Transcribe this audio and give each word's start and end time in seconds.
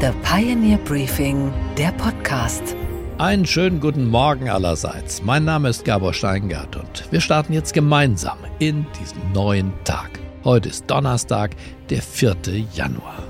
The 0.00 0.12
Pioneer 0.22 0.78
Briefing, 0.78 1.52
der 1.76 1.90
Podcast. 1.90 2.62
Einen 3.18 3.44
schönen 3.44 3.80
guten 3.80 4.06
Morgen 4.06 4.48
allerseits. 4.48 5.24
Mein 5.24 5.44
Name 5.44 5.70
ist 5.70 5.84
Gabor 5.84 6.14
Steingart 6.14 6.76
und 6.76 7.10
wir 7.10 7.20
starten 7.20 7.52
jetzt 7.52 7.74
gemeinsam 7.74 8.38
in 8.60 8.86
diesen 9.00 9.32
neuen 9.32 9.72
Tag. 9.82 10.20
Heute 10.44 10.68
ist 10.68 10.88
Donnerstag, 10.88 11.56
der 11.90 12.00
4. 12.00 12.36
Januar. 12.74 13.24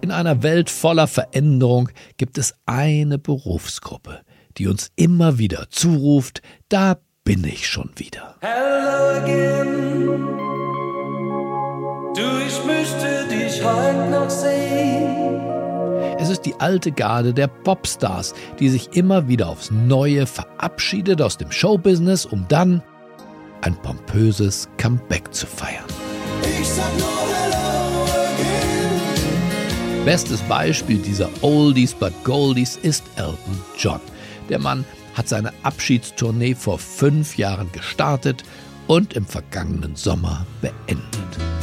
In 0.00 0.10
einer 0.10 0.42
Welt 0.42 0.70
voller 0.70 1.06
Veränderung 1.06 1.90
gibt 2.16 2.38
es 2.38 2.54
eine 2.64 3.18
Berufsgruppe, 3.18 4.22
die 4.56 4.68
uns 4.68 4.90
immer 4.96 5.36
wieder 5.36 5.66
zuruft, 5.68 6.40
da 6.70 6.96
bin 7.24 7.44
ich 7.44 7.68
schon 7.68 7.90
wieder. 7.96 8.36
Hello 8.40 9.22
again. 9.22 10.49
Du, 12.20 12.26
ich 12.46 12.64
möchte 12.66 13.26
dich 13.28 13.64
heute 13.64 14.10
noch 14.10 14.28
sehen. 14.28 15.40
Es 16.18 16.28
ist 16.28 16.42
die 16.42 16.54
alte 16.58 16.92
Garde 16.92 17.32
der 17.32 17.46
Popstars, 17.46 18.34
die 18.58 18.68
sich 18.68 18.94
immer 18.94 19.26
wieder 19.26 19.48
aufs 19.48 19.70
Neue 19.70 20.26
verabschiedet 20.26 21.22
aus 21.22 21.38
dem 21.38 21.50
Showbusiness, 21.50 22.26
um 22.26 22.44
dann 22.48 22.82
ein 23.62 23.74
pompöses 23.76 24.68
Comeback 24.76 25.32
zu 25.32 25.46
feiern. 25.46 25.86
Ich 26.60 26.68
sag 26.68 26.94
nur 26.98 27.08
Hello 27.08 28.04
again. 28.34 30.04
Bestes 30.04 30.40
Beispiel 30.42 30.98
dieser 30.98 31.30
Oldies 31.40 31.94
but 31.94 32.12
Goldies 32.24 32.76
ist 32.82 33.04
Elton 33.16 33.62
John. 33.78 34.00
Der 34.50 34.58
Mann 34.58 34.84
hat 35.14 35.26
seine 35.26 35.54
Abschiedstournee 35.62 36.54
vor 36.54 36.78
fünf 36.78 37.38
Jahren 37.38 37.72
gestartet 37.72 38.44
und 38.88 39.14
im 39.14 39.24
vergangenen 39.24 39.96
Sommer 39.96 40.44
beendet. 40.60 41.59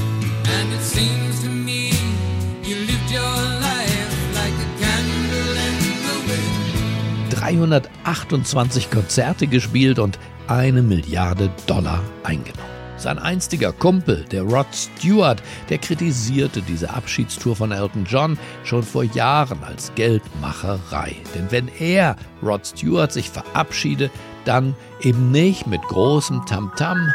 328 7.47 8.91
Konzerte 8.91 9.47
gespielt 9.47 9.99
und 9.99 10.19
eine 10.47 10.81
Milliarde 10.81 11.49
Dollar 11.65 12.01
eingenommen. 12.23 12.67
Sein 12.97 13.19
einstiger 13.19 13.71
Kumpel, 13.71 14.25
der 14.31 14.41
Rod 14.41 14.67
Stewart, 14.73 15.41
der 15.69 15.77
kritisierte 15.77 16.61
diese 16.61 16.89
Abschiedstour 16.89 17.55
von 17.55 17.71
Elton 17.71 18.05
John 18.05 18.37
schon 18.63 18.83
vor 18.83 19.03
Jahren 19.03 19.63
als 19.63 19.93
Geldmacherei. 19.95 21.15
Denn 21.35 21.51
wenn 21.51 21.69
er, 21.79 22.15
Rod 22.43 22.65
Stewart, 22.65 23.13
sich 23.13 23.29
verabschiede, 23.29 24.09
dann 24.45 24.75
eben 25.01 25.31
nicht 25.31 25.67
mit 25.67 25.81
großem 25.83 26.45
Tamtam, 26.47 27.07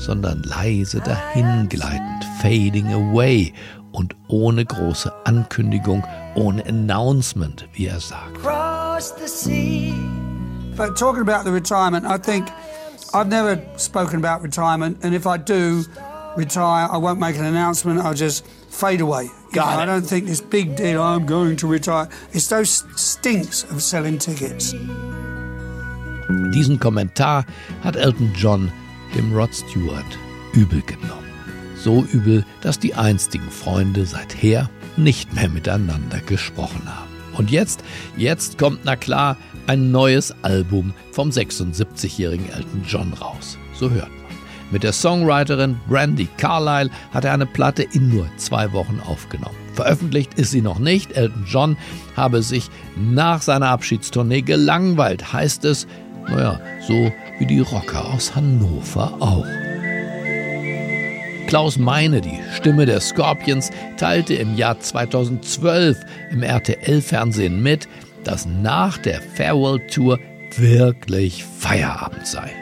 sondern 0.00 0.42
leise 0.42 1.00
dahingleitend, 1.00 2.24
fading 2.40 2.92
away 2.92 3.52
und 3.92 4.16
ohne 4.28 4.64
große 4.64 5.12
Ankündigung, 5.24 6.02
ohne 6.34 6.64
Announcement, 6.66 7.68
wie 7.72 7.86
er 7.86 8.00
sagt. 8.00 8.42
But 10.76 10.96
talking 10.96 11.20
about 11.20 11.44
the 11.44 11.52
retirement, 11.52 12.06
I 12.06 12.16
think 12.16 12.48
I've 13.12 13.28
never 13.28 13.60
spoken 13.76 14.16
about 14.18 14.42
retirement, 14.42 15.04
and 15.04 15.14
if 15.14 15.26
I 15.26 15.36
do 15.36 15.84
retire, 16.36 16.88
I 16.90 16.96
won't 16.96 17.18
make 17.18 17.36
an 17.36 17.44
announcement. 17.44 18.00
I'll 18.00 18.14
just 18.14 18.46
fade 18.70 19.00
away. 19.00 19.28
Got 19.52 19.76
know, 19.76 19.82
I 19.82 19.86
don't 19.86 20.06
think 20.06 20.26
this 20.26 20.40
big 20.40 20.76
deal. 20.76 21.02
I'm 21.02 21.26
going 21.26 21.56
to 21.56 21.66
retire. 21.66 22.08
It's 22.32 22.46
those 22.48 22.84
stinks 22.96 23.64
of 23.64 23.82
selling 23.82 24.16
tickets. 24.18 24.72
Diesen 26.52 26.78
Kommentar 26.78 27.44
hat 27.82 27.96
Elton 27.96 28.32
John 28.34 28.70
dem 29.14 29.34
Rod 29.34 29.54
Stewart 29.54 30.18
übel 30.52 30.82
genommen. 30.82 31.30
So 31.76 32.04
übel, 32.12 32.44
dass 32.60 32.78
die 32.78 32.94
einstigen 32.94 33.50
Freunde 33.50 34.04
seither 34.04 34.68
nicht 34.96 35.32
mehr 35.34 35.48
miteinander 35.48 36.20
gesprochen 36.20 36.82
haben. 36.86 37.08
Und 37.36 37.50
jetzt, 37.50 37.82
jetzt 38.16 38.58
kommt 38.58 38.80
na 38.84 38.96
klar 38.96 39.36
ein 39.66 39.90
neues 39.90 40.34
Album 40.42 40.92
vom 41.12 41.30
76-jährigen 41.30 42.50
Elton 42.50 42.82
John 42.86 43.12
raus. 43.14 43.56
So 43.74 43.90
hört 43.90 44.08
man. 44.08 44.20
Mit 44.70 44.82
der 44.84 44.92
Songwriterin 44.92 45.80
Brandy 45.88 46.28
Carlile 46.36 46.90
hat 47.12 47.24
er 47.24 47.32
eine 47.32 47.46
Platte 47.46 47.82
in 47.82 48.08
nur 48.08 48.26
zwei 48.36 48.72
Wochen 48.72 49.00
aufgenommen. 49.06 49.56
Veröffentlicht 49.74 50.34
ist 50.34 50.50
sie 50.50 50.62
noch 50.62 50.78
nicht. 50.78 51.12
Elton 51.12 51.44
John 51.46 51.76
habe 52.16 52.42
sich 52.42 52.68
nach 52.96 53.42
seiner 53.42 53.68
Abschiedstournee 53.68 54.42
gelangweilt, 54.42 55.32
heißt 55.32 55.64
es. 55.64 55.86
Naja, 56.28 56.60
so 56.86 57.10
wie 57.40 57.46
die 57.46 57.60
Rocker 57.60 58.04
aus 58.14 58.36
Hannover 58.36 59.14
auch. 59.18 59.46
Klaus 61.46 61.78
Meine, 61.78 62.20
die 62.20 62.38
Stimme 62.54 62.84
der 62.84 63.00
Scorpions, 63.00 63.70
teilte 63.96 64.34
im 64.34 64.56
Jahr 64.56 64.78
2012 64.78 65.98
im 66.30 66.42
RTL-Fernsehen 66.42 67.60
mit, 67.62 67.88
dass 68.24 68.46
nach 68.46 68.98
der 68.98 69.20
Farewell-Tour 69.22 70.20
wirklich 70.56 71.44
Feierabend 71.44 72.26
sei. 72.26 72.52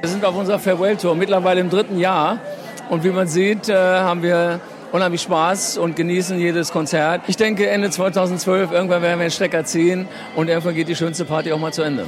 Wir 0.00 0.08
sind 0.08 0.24
auf 0.24 0.36
unserer 0.36 0.60
Farewell-Tour 0.60 1.16
mittlerweile 1.16 1.60
im 1.60 1.68
dritten 1.68 1.98
Jahr 1.98 2.38
und 2.90 3.02
wie 3.02 3.10
man 3.10 3.26
sieht, 3.26 3.68
äh, 3.68 3.74
haben 3.74 4.22
wir 4.22 4.60
unheimlich 4.92 5.22
Spaß 5.22 5.78
und 5.78 5.96
genießen 5.96 6.38
jedes 6.38 6.70
Konzert. 6.70 7.22
Ich 7.26 7.36
denke, 7.36 7.68
Ende 7.68 7.90
2012, 7.90 8.70
irgendwann 8.70 9.02
werden 9.02 9.18
wir 9.18 9.26
den 9.26 9.32
Stecker 9.32 9.64
ziehen 9.64 10.06
und 10.36 10.48
irgendwann 10.48 10.76
geht 10.76 10.88
die 10.88 10.96
schönste 10.96 11.24
Party 11.24 11.52
auch 11.52 11.58
mal 11.58 11.72
zu 11.72 11.82
Ende. 11.82 12.06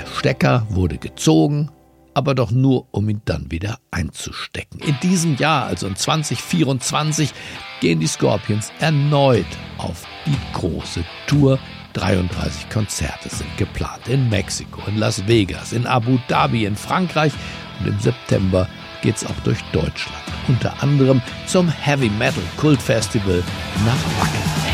Der 0.00 0.06
Stecker 0.06 0.66
wurde 0.70 0.96
gezogen, 0.96 1.70
aber 2.14 2.34
doch 2.34 2.50
nur, 2.50 2.86
um 2.90 3.06
ihn 3.10 3.20
dann 3.26 3.50
wieder 3.50 3.76
einzustecken. 3.90 4.80
In 4.80 4.96
diesem 5.02 5.36
Jahr, 5.36 5.66
also 5.66 5.86
in 5.86 5.94
2024, 5.94 7.34
gehen 7.82 8.00
die 8.00 8.06
Scorpions 8.06 8.72
erneut 8.80 9.44
auf 9.76 10.06
die 10.24 10.38
große 10.54 11.04
Tour. 11.26 11.58
33 11.92 12.70
Konzerte 12.70 13.28
sind 13.28 13.54
geplant 13.58 14.08
in 14.08 14.30
Mexiko, 14.30 14.80
in 14.86 14.96
Las 14.96 15.26
Vegas, 15.28 15.74
in 15.74 15.86
Abu 15.86 16.16
Dhabi, 16.28 16.64
in 16.64 16.76
Frankreich 16.76 17.34
und 17.80 17.88
im 17.88 18.00
September 18.00 18.66
geht 19.02 19.16
es 19.16 19.26
auch 19.26 19.40
durch 19.44 19.60
Deutschland, 19.72 20.24
unter 20.48 20.82
anderem 20.82 21.20
zum 21.46 21.68
Heavy 21.68 22.08
Metal 22.08 22.42
Kultfestival 22.56 23.42
nach 23.84 24.20
Wacken. 24.20 24.69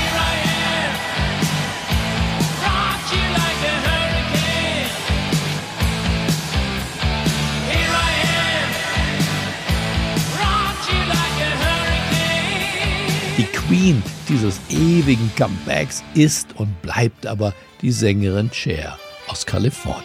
Queen 13.68 14.00
dieses 14.28 14.60
ewigen 14.68 15.28
Comebacks 15.36 16.04
ist 16.14 16.54
und 16.56 16.82
bleibt 16.82 17.26
aber 17.26 17.52
die 17.82 17.90
Sängerin 17.90 18.48
Cher 18.52 18.96
aus 19.26 19.44
Kalifornien. 19.44 20.04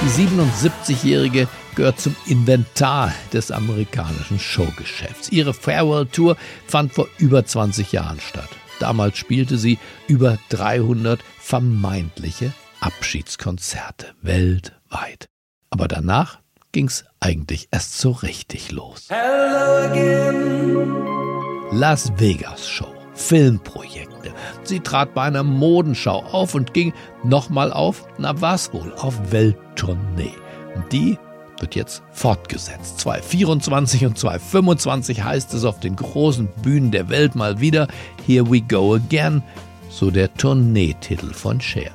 Die 0.00 0.26
77-Jährige 0.26 1.46
gehört 1.74 2.00
zum 2.00 2.16
Inventar 2.24 3.12
des 3.34 3.50
amerikanischen 3.50 4.38
Showgeschäfts. 4.38 5.30
Ihre 5.30 5.52
Farewell-Tour 5.52 6.38
fand 6.66 6.94
vor 6.94 7.06
über 7.18 7.44
20 7.44 7.92
Jahren 7.92 8.18
statt. 8.20 8.48
Damals 8.80 9.18
spielte 9.18 9.58
sie 9.58 9.78
über 10.06 10.38
300 10.48 11.20
vermeintliche 11.38 12.54
Abschiedskonzerte 12.80 14.14
weltweit. 14.22 14.77
Aber 15.70 15.88
danach 15.88 16.40
ging's 16.72 17.04
eigentlich 17.20 17.68
erst 17.70 17.98
so 17.98 18.10
richtig 18.10 18.72
los. 18.72 19.08
Las 21.72 22.12
Vegas 22.16 22.68
Show, 22.68 22.92
Filmprojekte. 23.14 24.32
Sie 24.64 24.80
trat 24.80 25.14
bei 25.14 25.22
einer 25.22 25.42
Modenschau 25.42 26.24
auf 26.24 26.54
und 26.54 26.74
ging 26.74 26.92
nochmal 27.22 27.72
auf, 27.72 28.06
na 28.18 28.40
was 28.40 28.72
wohl, 28.72 28.92
auf 28.94 29.30
Welttournee. 29.30 30.34
Die 30.90 31.18
wird 31.60 31.74
jetzt 31.74 32.02
fortgesetzt. 32.12 33.00
2024 33.00 34.06
und 34.06 34.18
2025 34.18 35.22
heißt 35.22 35.54
es 35.54 35.64
auf 35.64 35.80
den 35.80 35.96
großen 35.96 36.48
Bühnen 36.62 36.90
der 36.90 37.08
Welt 37.08 37.34
mal 37.34 37.60
wieder 37.60 37.88
Here 38.26 38.50
We 38.50 38.60
Go 38.62 38.94
Again, 38.94 39.42
so 39.90 40.10
der 40.10 40.32
Tourneetitel 40.34 41.32
von 41.32 41.60
Cher. 41.60 41.90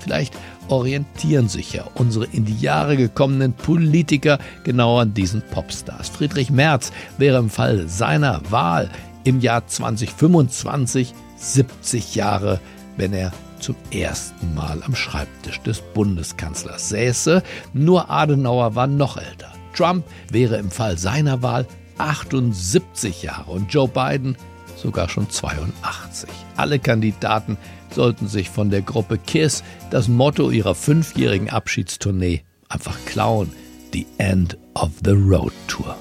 Vielleicht 0.00 0.34
orientieren 0.68 1.48
sich 1.48 1.72
ja 1.72 1.84
unsere 1.94 2.26
in 2.26 2.44
die 2.44 2.58
Jahre 2.58 2.96
gekommenen 2.96 3.52
Politiker 3.52 4.38
genau 4.64 4.98
an 4.98 5.14
diesen 5.14 5.42
Popstars. 5.42 6.08
Friedrich 6.08 6.50
Merz 6.50 6.92
wäre 7.18 7.38
im 7.38 7.50
Fall 7.50 7.88
seiner 7.88 8.40
Wahl 8.50 8.90
im 9.24 9.40
Jahr 9.40 9.66
2025 9.66 11.14
70 11.36 12.14
Jahre, 12.14 12.60
wenn 12.96 13.12
er 13.12 13.32
zum 13.58 13.76
ersten 13.90 14.54
Mal 14.54 14.82
am 14.82 14.94
Schreibtisch 14.94 15.60
des 15.62 15.80
Bundeskanzlers 15.80 16.90
säße. 16.90 17.42
Nur 17.72 18.10
Adenauer 18.10 18.74
war 18.74 18.86
noch 18.86 19.16
älter. 19.16 19.52
Trump 19.74 20.04
wäre 20.30 20.56
im 20.56 20.70
Fall 20.70 20.98
seiner 20.98 21.42
Wahl 21.42 21.66
78 21.98 23.22
Jahre 23.22 23.50
und 23.50 23.72
Joe 23.72 23.88
Biden 23.88 24.36
sogar 24.76 25.08
schon 25.08 25.30
82. 25.30 26.28
Alle 26.56 26.78
Kandidaten 26.78 27.56
sollten 27.94 28.28
sich 28.28 28.50
von 28.50 28.70
der 28.70 28.82
Gruppe 28.82 29.18
KISS 29.18 29.62
das 29.90 30.08
Motto 30.08 30.50
ihrer 30.50 30.74
fünfjährigen 30.74 31.50
Abschiedstournee 31.50 32.42
einfach 32.68 32.98
klauen. 33.06 33.50
The 33.92 34.06
End 34.18 34.56
of 34.74 34.90
the 35.04 35.12
Road 35.12 35.52
Tour. 35.68 35.96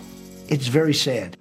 It's 0.48 0.68
very 0.68 0.94
sad. 0.94 1.38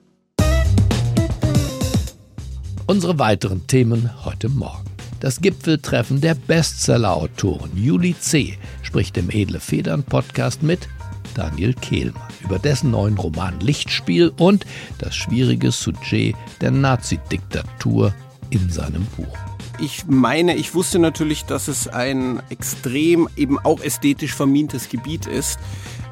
Unsere 2.87 3.19
weiteren 3.19 3.66
Themen 3.66 4.10
heute 4.25 4.49
Morgen. 4.49 4.84
Das 5.20 5.40
Gipfeltreffen 5.40 6.20
der 6.20 6.34
Bestseller-Autoren. 6.34 7.70
Juli 7.75 8.14
C. 8.19 8.58
spricht 8.82 9.16
im 9.16 9.31
Edle 9.31 9.60
Federn 9.60 10.02
Podcast 10.02 10.62
mit 10.62 10.88
Daniel 11.34 11.75
Kehlmann 11.75 12.22
über 12.43 12.58
dessen 12.58 12.90
neuen 12.90 13.16
Roman 13.16 13.60
Lichtspiel 13.60 14.32
und 14.37 14.66
das 14.99 15.14
schwierige 15.14 15.70
Sujet 15.70 16.34
der 16.60 16.72
Nazi-Diktatur 16.72 18.12
in 18.50 18.69
seinem 18.69 19.06
Buch. 19.16 19.51
Ich 19.82 20.06
meine, 20.06 20.55
ich 20.55 20.76
wusste 20.76 21.00
natürlich, 21.00 21.44
dass 21.44 21.67
es 21.67 21.88
ein 21.88 22.40
extrem 22.50 23.29
eben 23.34 23.58
auch 23.58 23.81
ästhetisch 23.81 24.32
vermintes 24.32 24.88
Gebiet 24.88 25.26
ist. 25.26 25.58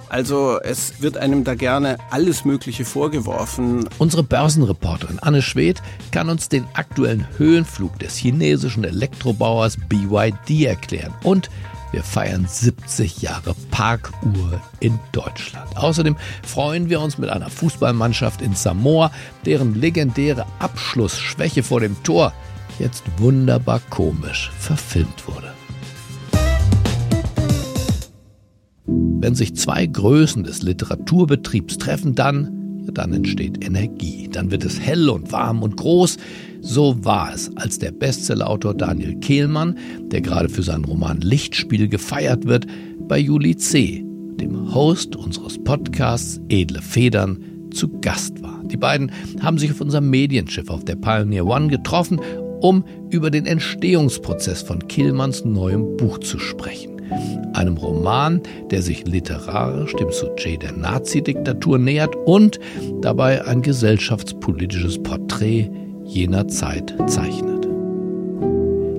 Also 0.09 0.59
es 0.61 1.01
wird 1.01 1.17
einem 1.17 1.45
da 1.45 1.55
gerne 1.55 1.97
alles 2.11 2.45
Mögliche 2.45 2.85
vorgeworfen. 2.85 3.89
Unsere 3.99 4.25
Börsenreporterin 4.25 5.21
Anne 5.21 5.41
Schwedt 5.41 5.83
kann 6.11 6.29
uns 6.29 6.49
den 6.49 6.67
aktuellen 6.75 7.29
Höhenflug 7.39 7.97
des 8.01 8.17
chinesischen 8.17 8.83
Elektrobauers 8.83 9.77
BYD 9.89 10.67
erklären. 10.67 11.15
Und 11.23 11.49
wir 11.93 12.03
feiern 12.03 12.47
70 12.49 13.23
Jahre 13.23 13.55
Parkuhr 13.71 14.61
in 14.81 14.99
Deutschland. 15.13 15.77
Außerdem 15.77 16.17
freuen 16.43 16.89
wir 16.89 17.01
uns 17.01 17.19
mit 17.19 17.31
einer 17.31 17.51
Fußballmannschaft 17.51 18.43
in 18.43 18.57
Samoa, 18.57 19.13
deren 19.47 19.77
legendäre 19.77 20.45
Abschlussschwäche 20.59 21.63
vor 21.63 21.79
dem 21.79 22.03
Tor 22.03 22.33
jetzt 22.81 23.05
wunderbar 23.19 23.81
komisch 23.91 24.51
verfilmt 24.59 25.29
wurde. 25.29 25.53
Wenn 28.87 29.35
sich 29.35 29.55
zwei 29.55 29.87
Größen 29.87 30.45
des 30.45 30.63
Literaturbetriebs 30.63 31.79
treffen, 31.79 32.15
dann, 32.15 32.83
ja, 32.87 32.93
dann 32.93 33.13
entsteht 33.13 33.63
Energie. 33.63 34.29
Dann 34.33 34.51
wird 34.51 34.65
es 34.65 34.81
hell 34.81 35.11
und 35.11 35.31
warm 35.31 35.63
und 35.63 35.77
groß. 35.77 36.17
So 36.63 37.05
war 37.05 37.33
es, 37.33 37.55
als 37.57 37.79
der 37.79 37.93
Bestsellerautor 37.93 38.75
Daniel 38.75 39.21
Kehlmann, 39.21 39.77
der 40.11 40.23
gerade 40.23 40.49
für 40.49 40.63
seinen 40.63 40.87
Roman 40.87 41.21
Lichtspiel 41.21 41.89
gefeiert 41.89 42.47
wird, 42.47 42.67
bei 43.09 43.19
Juli 43.19 43.57
C., 43.57 44.05
dem 44.41 44.75
Host 44.75 45.17
unseres 45.17 45.63
Podcasts 45.63 46.41
Edle 46.49 46.81
Federn, 46.81 47.45
zu 47.73 47.89
Gast 48.01 48.43
war. 48.43 48.63
Die 48.65 48.77
beiden 48.77 49.13
haben 49.43 49.59
sich 49.59 49.71
auf 49.71 49.81
unserem 49.81 50.11
Medienschiff 50.11 50.71
auf 50.71 50.85
der 50.85 50.97
Pioneer 50.97 51.47
One 51.47 51.69
getroffen, 51.69 52.21
um 52.61 52.85
über 53.11 53.31
den 53.31 53.47
Entstehungsprozess 53.47 54.63
von 54.63 54.87
Killmanns 54.89 55.45
neuem 55.45 55.97
Buch 55.97 56.19
zu 56.19 56.39
sprechen 56.39 57.01
einem 57.53 57.77
Roman, 57.77 58.41
der 58.71 58.83
sich 58.83 59.07
literarisch 59.07 59.95
dem 59.95 60.11
Sujet 60.11 60.63
der 60.63 60.73
Nazi-Diktatur 60.73 61.79
nähert 61.79 62.15
und 62.27 62.61
dabei 63.03 63.45
ein 63.47 63.63
gesellschaftspolitisches 63.63 65.03
Porträt 65.03 65.71
jener 66.05 66.49
Zeit 66.49 66.95
zeichnet. 67.07 67.69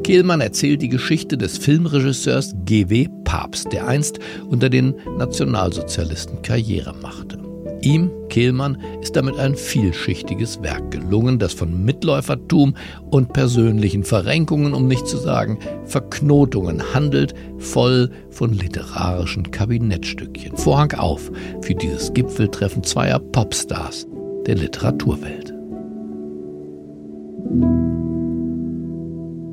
Kehlmann 0.04 0.42
erzählt 0.42 0.82
die 0.82 0.90
Geschichte 0.90 1.38
des 1.38 1.58
Filmregisseurs 1.58 2.54
G.W. 2.66 3.08
Papst, 3.24 3.72
der 3.72 3.88
einst 3.88 4.20
unter 4.50 4.70
den 4.70 4.96
Nationalsozialisten 5.18 6.42
Karriere 6.42 6.94
machte. 7.02 7.51
Ihm, 7.82 8.12
Kehlmann, 8.30 8.78
ist 9.02 9.16
damit 9.16 9.38
ein 9.38 9.56
vielschichtiges 9.56 10.62
Werk 10.62 10.92
gelungen, 10.92 11.40
das 11.40 11.54
von 11.54 11.84
Mitläufertum 11.84 12.76
und 13.10 13.34
persönlichen 13.34 14.04
Verrenkungen, 14.04 14.74
um 14.74 14.88
nicht 14.88 15.08
zu 15.08 15.18
sagen 15.18 15.60
Verknotungen 15.86 16.94
handelt, 16.94 17.34
voll 17.58 18.12
von 18.30 18.54
literarischen 18.54 19.50
Kabinettstückchen. 19.52 20.58
Vorhang 20.58 20.94
auf 20.94 21.32
für 21.62 21.76
dieses 21.76 22.14
Gipfeltreffen 22.14 22.84
zweier 22.84 23.20
Popstars 23.20 24.08
der 24.46 24.56
Literaturwelt. 24.56 25.54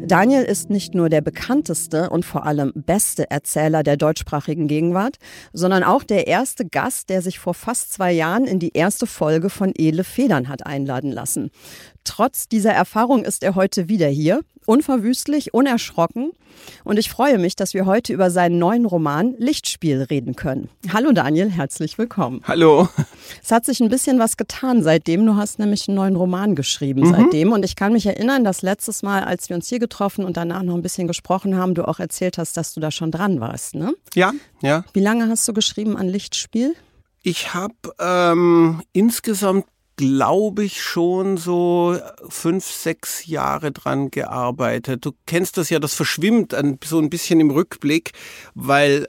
Daniel 0.09 0.43
ist 0.43 0.71
nicht 0.71 0.95
nur 0.95 1.11
der 1.11 1.21
bekannteste 1.21 2.09
und 2.09 2.25
vor 2.25 2.47
allem 2.47 2.73
beste 2.75 3.31
Erzähler 3.31 3.83
der 3.83 3.99
deutschsprachigen 3.99 4.67
Gegenwart, 4.67 5.19
sondern 5.53 5.83
auch 5.83 6.03
der 6.03 6.27
erste 6.27 6.65
Gast, 6.65 7.11
der 7.11 7.21
sich 7.21 7.39
vor 7.39 7.53
fast 7.53 7.93
zwei 7.93 8.13
Jahren 8.13 8.47
in 8.47 8.59
die 8.59 8.73
erste 8.73 9.07
Folge 9.07 9.51
von 9.51 9.75
Edle 9.77 10.05
Federn 10.05 10.49
hat 10.49 10.65
einladen 10.65 11.13
lassen. 11.13 11.51
Trotz 12.09 12.49
dieser 12.49 12.73
Erfahrung 12.73 13.23
ist 13.23 13.43
er 13.43 13.55
heute 13.55 13.91
wieder 13.91 14.09
hier, 14.09 14.41
unverwüstlich, 14.65 15.53
unerschrocken. 15.53 16.31
Und 16.83 16.99
ich 16.99 17.11
freue 17.11 17.37
mich, 17.37 17.55
dass 17.55 17.75
wir 17.75 17.85
heute 17.85 18.15
über 18.15 18.31
seinen 18.31 18.59
neuen 18.59 18.87
Roman 18.87 19.35
Lichtspiel 19.37 20.01
reden 20.05 20.35
können. 20.35 20.71
Hallo 20.91 21.13
Daniel, 21.13 21.51
herzlich 21.51 21.99
willkommen. 21.99 22.41
Hallo. 22.45 22.89
Es 23.43 23.53
hat 23.53 23.67
sich 23.67 23.81
ein 23.81 23.91
bisschen 23.91 24.19
was 24.19 24.39
getan 24.39 24.83
seitdem. 24.83 25.27
Du 25.27 25.37
hast 25.37 25.59
nämlich 25.59 25.87
einen 25.87 25.97
neuen 25.97 26.17
Roman 26.17 26.55
geschrieben 26.55 27.03
mhm. 27.03 27.13
seitdem. 27.13 27.53
Und 27.53 27.63
ich 27.63 27.77
kann 27.77 27.93
mich 27.93 28.07
erinnern, 28.07 28.43
dass 28.43 28.63
letztes 28.63 29.03
Mal, 29.03 29.23
als 29.23 29.51
wir 29.51 29.57
uns 29.57 29.69
hier 29.69 29.79
getroffen 29.79 30.25
und 30.25 30.39
danach 30.39 30.63
noch 30.63 30.75
ein 30.75 30.83
bisschen 30.83 31.09
gesprochen 31.09 31.59
haben, 31.59 31.75
du 31.75 31.87
auch 31.87 31.99
erzählt 31.99 32.39
hast, 32.39 32.57
dass 32.57 32.73
du 32.73 32.81
da 32.81 32.91
schon 32.91 33.11
dran 33.11 33.39
warst. 33.39 33.75
Ne? 33.75 33.95
Ja, 34.15 34.33
ja. 34.63 34.83
Wie 34.95 35.01
lange 35.01 35.29
hast 35.29 35.47
du 35.47 35.53
geschrieben 35.53 35.95
an 35.99 36.09
Lichtspiel? 36.09 36.75
Ich 37.23 37.53
habe 37.53 37.75
ähm, 38.01 38.81
insgesamt 38.95 39.67
glaube 39.99 40.65
ich, 40.65 40.81
schon 40.81 41.37
so 41.37 41.99
fünf, 42.29 42.65
sechs 42.65 43.27
Jahre 43.27 43.73
dran 43.73 44.11
gearbeitet. 44.11 45.05
Du 45.05 45.11
kennst 45.27 45.59
das 45.59 45.71
ja, 45.71 45.81
das 45.81 45.95
verschwimmt 45.95 46.55
ein, 46.55 46.79
so 46.83 47.01
ein 47.01 47.11
bisschen 47.11 47.41
im 47.41 47.51
Rückblick, 47.51 48.13
weil 48.55 49.09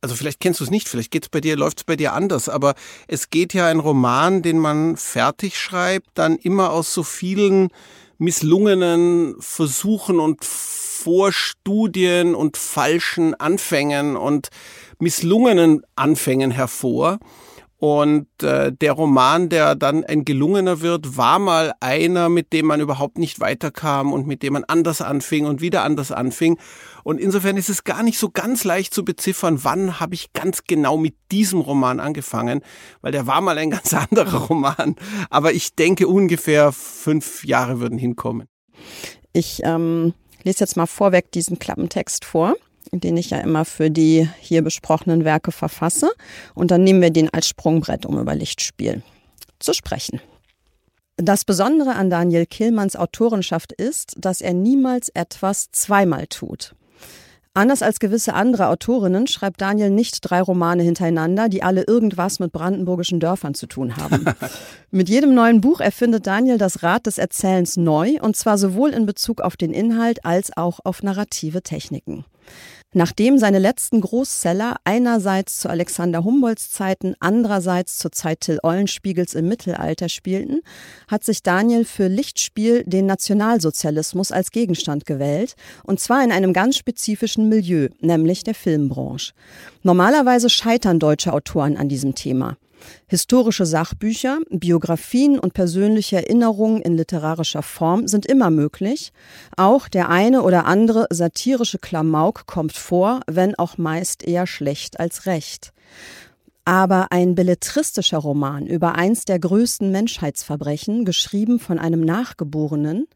also 0.00 0.14
vielleicht 0.14 0.38
kennst 0.38 0.60
du 0.60 0.64
es 0.64 0.70
nicht, 0.70 0.88
vielleicht 0.88 1.10
geht's 1.10 1.28
bei 1.28 1.40
dir, 1.40 1.56
läuft's 1.56 1.82
bei 1.82 1.96
dir 1.96 2.12
anders, 2.12 2.48
aber 2.48 2.74
es 3.08 3.30
geht 3.30 3.52
ja 3.52 3.66
ein 3.66 3.80
Roman, 3.80 4.42
den 4.42 4.58
man 4.58 4.96
fertig 4.96 5.58
schreibt, 5.58 6.10
dann 6.14 6.36
immer 6.36 6.70
aus 6.70 6.94
so 6.94 7.02
vielen 7.02 7.70
misslungenen 8.18 9.34
Versuchen 9.40 10.20
und 10.20 10.44
Vorstudien 10.44 12.34
und 12.34 12.56
falschen 12.56 13.34
Anfängen 13.34 14.16
und 14.16 14.50
misslungenen 15.00 15.82
Anfängen 15.96 16.50
hervor. 16.50 17.18
Und 17.80 18.26
äh, 18.42 18.72
der 18.72 18.92
Roman, 18.92 19.48
der 19.48 19.76
dann 19.76 20.04
ein 20.04 20.24
gelungener 20.24 20.80
wird, 20.80 21.16
war 21.16 21.38
mal 21.38 21.72
einer, 21.78 22.28
mit 22.28 22.52
dem 22.52 22.66
man 22.66 22.80
überhaupt 22.80 23.18
nicht 23.18 23.38
weiterkam 23.38 24.12
und 24.12 24.26
mit 24.26 24.42
dem 24.42 24.54
man 24.54 24.64
anders 24.64 25.00
anfing 25.00 25.46
und 25.46 25.60
wieder 25.60 25.84
anders 25.84 26.10
anfing. 26.10 26.58
Und 27.04 27.20
insofern 27.20 27.56
ist 27.56 27.68
es 27.68 27.84
gar 27.84 28.02
nicht 28.02 28.18
so 28.18 28.30
ganz 28.30 28.64
leicht 28.64 28.92
zu 28.92 29.04
beziffern, 29.04 29.60
wann 29.62 30.00
habe 30.00 30.14
ich 30.14 30.32
ganz 30.32 30.64
genau 30.64 30.96
mit 30.96 31.14
diesem 31.30 31.60
Roman 31.60 32.00
angefangen, 32.00 32.62
weil 33.00 33.12
der 33.12 33.28
war 33.28 33.40
mal 33.40 33.56
ein 33.56 33.70
ganz 33.78 33.94
anderer 33.94 34.46
Roman. 34.46 34.96
Aber 35.30 35.52
ich 35.52 35.76
denke, 35.76 36.08
ungefähr 36.08 36.72
fünf 36.72 37.44
Jahre 37.44 37.78
würden 37.78 37.96
hinkommen. 37.96 38.48
Ich 39.32 39.60
ähm, 39.62 40.14
lese 40.42 40.60
jetzt 40.60 40.76
mal 40.76 40.86
vorweg 40.86 41.30
diesen 41.30 41.60
Klappentext 41.60 42.24
vor 42.24 42.56
den 42.92 43.16
ich 43.16 43.30
ja 43.30 43.38
immer 43.38 43.64
für 43.64 43.90
die 43.90 44.28
hier 44.40 44.62
besprochenen 44.62 45.24
Werke 45.24 45.52
verfasse. 45.52 46.10
Und 46.54 46.70
dann 46.70 46.84
nehmen 46.84 47.02
wir 47.02 47.10
den 47.10 47.30
als 47.30 47.48
Sprungbrett, 47.48 48.06
um 48.06 48.18
über 48.18 48.34
Lichtspiel 48.34 49.02
zu 49.58 49.72
sprechen. 49.72 50.20
Das 51.16 51.44
Besondere 51.44 51.96
an 51.96 52.10
Daniel 52.10 52.46
Killmanns 52.46 52.94
Autorenschaft 52.94 53.72
ist, 53.72 54.14
dass 54.18 54.40
er 54.40 54.54
niemals 54.54 55.08
etwas 55.08 55.70
zweimal 55.72 56.28
tut. 56.28 56.74
Anders 57.54 57.82
als 57.82 57.98
gewisse 57.98 58.34
andere 58.34 58.68
Autorinnen 58.68 59.26
schreibt 59.26 59.60
Daniel 59.60 59.90
nicht 59.90 60.20
drei 60.20 60.40
Romane 60.40 60.84
hintereinander, 60.84 61.48
die 61.48 61.64
alle 61.64 61.82
irgendwas 61.82 62.38
mit 62.38 62.52
brandenburgischen 62.52 63.18
Dörfern 63.18 63.54
zu 63.54 63.66
tun 63.66 63.96
haben. 63.96 64.26
mit 64.92 65.08
jedem 65.08 65.34
neuen 65.34 65.60
Buch 65.60 65.80
erfindet 65.80 66.28
Daniel 66.28 66.56
das 66.56 66.84
Rad 66.84 67.06
des 67.06 67.18
Erzählens 67.18 67.76
neu, 67.76 68.20
und 68.20 68.36
zwar 68.36 68.58
sowohl 68.58 68.90
in 68.90 69.06
Bezug 69.06 69.40
auf 69.40 69.56
den 69.56 69.72
Inhalt 69.72 70.24
als 70.24 70.56
auch 70.56 70.78
auf 70.84 71.02
narrative 71.02 71.62
Techniken. 71.62 72.24
Nachdem 72.94 73.36
seine 73.36 73.58
letzten 73.58 74.00
Großseller 74.00 74.76
einerseits 74.84 75.60
zu 75.60 75.68
Alexander 75.68 76.24
Humboldts 76.24 76.70
Zeiten, 76.70 77.14
andererseits 77.20 77.98
zur 77.98 78.12
Zeit 78.12 78.40
Till 78.40 78.60
Eulenspiegels 78.62 79.34
im 79.34 79.46
Mittelalter 79.46 80.08
spielten, 80.08 80.62
hat 81.06 81.22
sich 81.22 81.42
Daniel 81.42 81.84
für 81.84 82.08
Lichtspiel 82.08 82.84
den 82.84 83.04
Nationalsozialismus 83.04 84.32
als 84.32 84.52
Gegenstand 84.52 85.04
gewählt, 85.04 85.54
und 85.84 86.00
zwar 86.00 86.24
in 86.24 86.32
einem 86.32 86.54
ganz 86.54 86.78
spezifischen 86.78 87.50
Milieu, 87.50 87.88
nämlich 88.00 88.42
der 88.42 88.54
Filmbranche. 88.54 89.34
Normalerweise 89.82 90.48
scheitern 90.48 90.98
deutsche 90.98 91.34
Autoren 91.34 91.76
an 91.76 91.90
diesem 91.90 92.14
Thema. 92.14 92.56
Historische 93.06 93.66
Sachbücher, 93.66 94.38
Biografien 94.50 95.38
und 95.38 95.54
persönliche 95.54 96.16
Erinnerungen 96.16 96.82
in 96.82 96.96
literarischer 96.96 97.62
Form 97.62 98.08
sind 98.08 98.26
immer 98.26 98.50
möglich. 98.50 99.12
Auch 99.56 99.88
der 99.88 100.08
eine 100.08 100.42
oder 100.42 100.66
andere 100.66 101.06
satirische 101.10 101.78
Klamauk 101.78 102.46
kommt 102.46 102.72
vor, 102.72 103.20
wenn 103.26 103.54
auch 103.54 103.78
meist 103.78 104.22
eher 104.22 104.46
schlecht 104.46 105.00
als 105.00 105.26
recht. 105.26 105.72
Aber 106.64 107.12
ein 107.12 107.34
belletristischer 107.34 108.18
Roman 108.18 108.66
über 108.66 108.94
eins 108.94 109.24
der 109.24 109.38
größten 109.38 109.90
Menschheitsverbrechen, 109.90 111.06
geschrieben 111.06 111.60
von 111.60 111.78
einem 111.78 112.02
Nachgeborenen? 112.02 113.06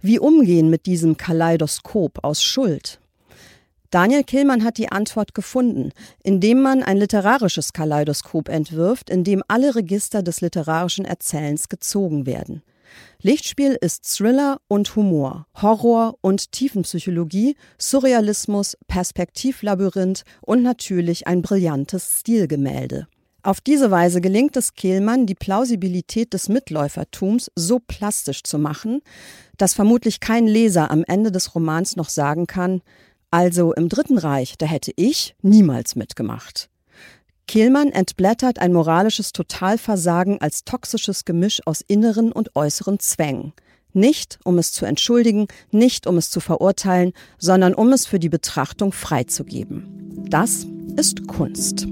Wie 0.00 0.18
umgehen 0.18 0.70
mit 0.70 0.86
diesem 0.86 1.16
Kaleidoskop 1.18 2.24
aus 2.24 2.42
Schuld? 2.42 2.98
Daniel 3.90 4.22
Killmann 4.22 4.64
hat 4.64 4.76
die 4.76 4.90
Antwort 4.90 5.34
gefunden, 5.34 5.92
indem 6.22 6.60
man 6.60 6.82
ein 6.82 6.98
literarisches 6.98 7.72
Kaleidoskop 7.72 8.50
entwirft, 8.50 9.08
in 9.08 9.24
dem 9.24 9.42
alle 9.48 9.74
Register 9.74 10.22
des 10.22 10.42
literarischen 10.42 11.06
Erzählens 11.06 11.68
gezogen 11.70 12.26
werden. 12.26 12.62
Lichtspiel 13.20 13.76
ist 13.80 14.04
Thriller 14.04 14.60
und 14.68 14.94
Humor, 14.94 15.46
Horror 15.60 16.16
und 16.20 16.52
Tiefenpsychologie, 16.52 17.56
Surrealismus, 17.78 18.76
Perspektivlabyrinth 18.86 20.24
und 20.42 20.62
natürlich 20.62 21.26
ein 21.26 21.42
brillantes 21.42 22.20
Stilgemälde. 22.20 23.08
Auf 23.42 23.60
diese 23.60 23.90
Weise 23.90 24.20
gelingt 24.20 24.56
es 24.56 24.74
Kehlmann, 24.74 25.24
die 25.24 25.34
Plausibilität 25.34 26.34
des 26.34 26.48
Mitläufertums 26.48 27.50
so 27.54 27.78
plastisch 27.78 28.42
zu 28.42 28.58
machen, 28.58 29.00
dass 29.56 29.74
vermutlich 29.74 30.20
kein 30.20 30.46
Leser 30.46 30.90
am 30.90 31.04
Ende 31.06 31.32
des 31.32 31.54
Romans 31.54 31.96
noch 31.96 32.08
sagen 32.08 32.46
kann, 32.46 32.82
also 33.30 33.72
im 33.72 33.88
Dritten 33.88 34.18
Reich, 34.18 34.56
da 34.58 34.66
hätte 34.66 34.92
ich 34.96 35.34
niemals 35.42 35.96
mitgemacht. 35.96 36.70
Kehlmann 37.46 37.88
entblättert 37.88 38.58
ein 38.58 38.72
moralisches 38.72 39.32
Totalversagen 39.32 40.40
als 40.40 40.64
toxisches 40.64 41.24
Gemisch 41.24 41.60
aus 41.64 41.80
inneren 41.80 42.30
und 42.30 42.54
äußeren 42.54 43.00
Zwängen. 43.00 43.54
Nicht, 43.94 44.38
um 44.44 44.58
es 44.58 44.72
zu 44.72 44.84
entschuldigen, 44.84 45.46
nicht, 45.70 46.06
um 46.06 46.18
es 46.18 46.30
zu 46.30 46.40
verurteilen, 46.40 47.12
sondern 47.38 47.74
um 47.74 47.92
es 47.92 48.06
für 48.06 48.18
die 48.18 48.28
Betrachtung 48.28 48.92
freizugeben. 48.92 50.26
Das 50.28 50.66
ist 50.96 51.26
Kunst. 51.26 51.86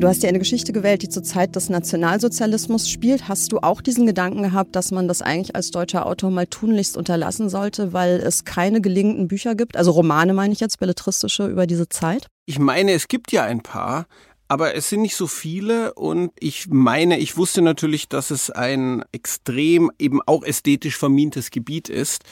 Du 0.00 0.08
hast 0.08 0.22
ja 0.22 0.30
eine 0.30 0.38
Geschichte 0.38 0.72
gewählt, 0.72 1.02
die 1.02 1.10
zur 1.10 1.22
Zeit 1.22 1.54
des 1.56 1.68
Nationalsozialismus 1.68 2.88
spielt. 2.88 3.28
Hast 3.28 3.52
du 3.52 3.58
auch 3.58 3.82
diesen 3.82 4.06
Gedanken 4.06 4.42
gehabt, 4.42 4.74
dass 4.74 4.92
man 4.92 5.08
das 5.08 5.20
eigentlich 5.20 5.54
als 5.54 5.72
deutscher 5.72 6.06
Autor 6.06 6.30
mal 6.30 6.46
tunlichst 6.46 6.96
unterlassen 6.96 7.50
sollte, 7.50 7.92
weil 7.92 8.12
es 8.12 8.46
keine 8.46 8.80
gelingenden 8.80 9.28
Bücher 9.28 9.54
gibt? 9.54 9.76
Also 9.76 9.90
Romane 9.90 10.32
meine 10.32 10.54
ich 10.54 10.60
jetzt, 10.60 10.78
belletristische 10.78 11.48
über 11.48 11.66
diese 11.66 11.90
Zeit? 11.90 12.28
Ich 12.46 12.58
meine, 12.58 12.92
es 12.92 13.08
gibt 13.08 13.30
ja 13.30 13.44
ein 13.44 13.60
paar, 13.60 14.06
aber 14.48 14.74
es 14.74 14.88
sind 14.88 15.02
nicht 15.02 15.16
so 15.16 15.26
viele 15.26 15.92
und 15.92 16.32
ich 16.40 16.68
meine, 16.70 17.18
ich 17.18 17.36
wusste 17.36 17.60
natürlich, 17.60 18.08
dass 18.08 18.30
es 18.30 18.50
ein 18.50 19.04
extrem 19.12 19.90
eben 19.98 20.22
auch 20.24 20.44
ästhetisch 20.44 20.96
vermintes 20.96 21.50
Gebiet 21.50 21.90
ist. 21.90 22.24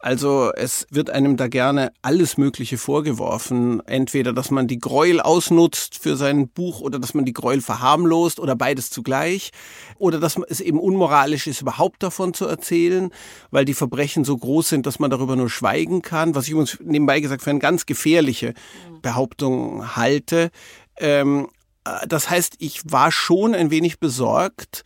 Also 0.00 0.52
es 0.54 0.86
wird 0.90 1.10
einem 1.10 1.36
da 1.36 1.48
gerne 1.48 1.92
alles 2.02 2.36
Mögliche 2.38 2.78
vorgeworfen. 2.78 3.84
Entweder, 3.86 4.32
dass 4.32 4.50
man 4.50 4.68
die 4.68 4.78
Gräuel 4.78 5.20
ausnutzt 5.20 5.98
für 5.98 6.16
sein 6.16 6.48
Buch 6.48 6.80
oder 6.80 6.98
dass 6.98 7.14
man 7.14 7.24
die 7.24 7.32
Gräuel 7.32 7.60
verharmlost 7.60 8.38
oder 8.38 8.54
beides 8.54 8.90
zugleich. 8.90 9.50
Oder 9.98 10.20
dass 10.20 10.38
es 10.48 10.60
eben 10.60 10.78
unmoralisch 10.78 11.46
ist, 11.46 11.62
überhaupt 11.62 12.02
davon 12.02 12.32
zu 12.32 12.46
erzählen, 12.46 13.10
weil 13.50 13.64
die 13.64 13.74
Verbrechen 13.74 14.24
so 14.24 14.36
groß 14.36 14.68
sind, 14.68 14.86
dass 14.86 15.00
man 15.00 15.10
darüber 15.10 15.34
nur 15.34 15.50
schweigen 15.50 16.02
kann. 16.02 16.34
Was 16.34 16.44
ich 16.44 16.52
übrigens 16.52 16.78
nebenbei 16.80 17.18
gesagt 17.20 17.42
für 17.42 17.50
eine 17.50 17.58
ganz 17.58 17.84
gefährliche 17.84 18.54
Behauptung 19.02 19.96
halte. 19.96 20.50
Ähm, 20.98 21.48
äh, 21.84 22.06
das 22.06 22.30
heißt, 22.30 22.54
ich 22.58 22.82
war 22.84 23.10
schon 23.10 23.54
ein 23.54 23.70
wenig 23.70 23.98
besorgt, 23.98 24.84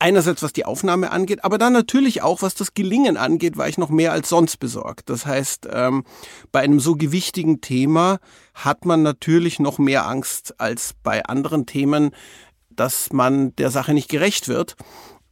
Einerseits 0.00 0.42
was 0.42 0.52
die 0.52 0.64
Aufnahme 0.64 1.10
angeht, 1.10 1.44
aber 1.44 1.58
dann 1.58 1.72
natürlich 1.72 2.22
auch 2.22 2.42
was 2.42 2.54
das 2.54 2.74
Gelingen 2.74 3.16
angeht, 3.16 3.56
war 3.56 3.68
ich 3.68 3.78
noch 3.78 3.90
mehr 3.90 4.12
als 4.12 4.28
sonst 4.28 4.58
besorgt. 4.58 5.10
Das 5.10 5.26
heißt, 5.26 5.68
ähm, 5.72 6.04
bei 6.52 6.60
einem 6.60 6.78
so 6.78 6.94
gewichtigen 6.94 7.60
Thema 7.60 8.18
hat 8.54 8.84
man 8.84 9.02
natürlich 9.02 9.58
noch 9.58 9.78
mehr 9.78 10.06
Angst 10.06 10.60
als 10.60 10.94
bei 11.02 11.24
anderen 11.24 11.66
Themen, 11.66 12.10
dass 12.70 13.12
man 13.12 13.56
der 13.56 13.70
Sache 13.70 13.92
nicht 13.92 14.08
gerecht 14.08 14.46
wird. 14.46 14.76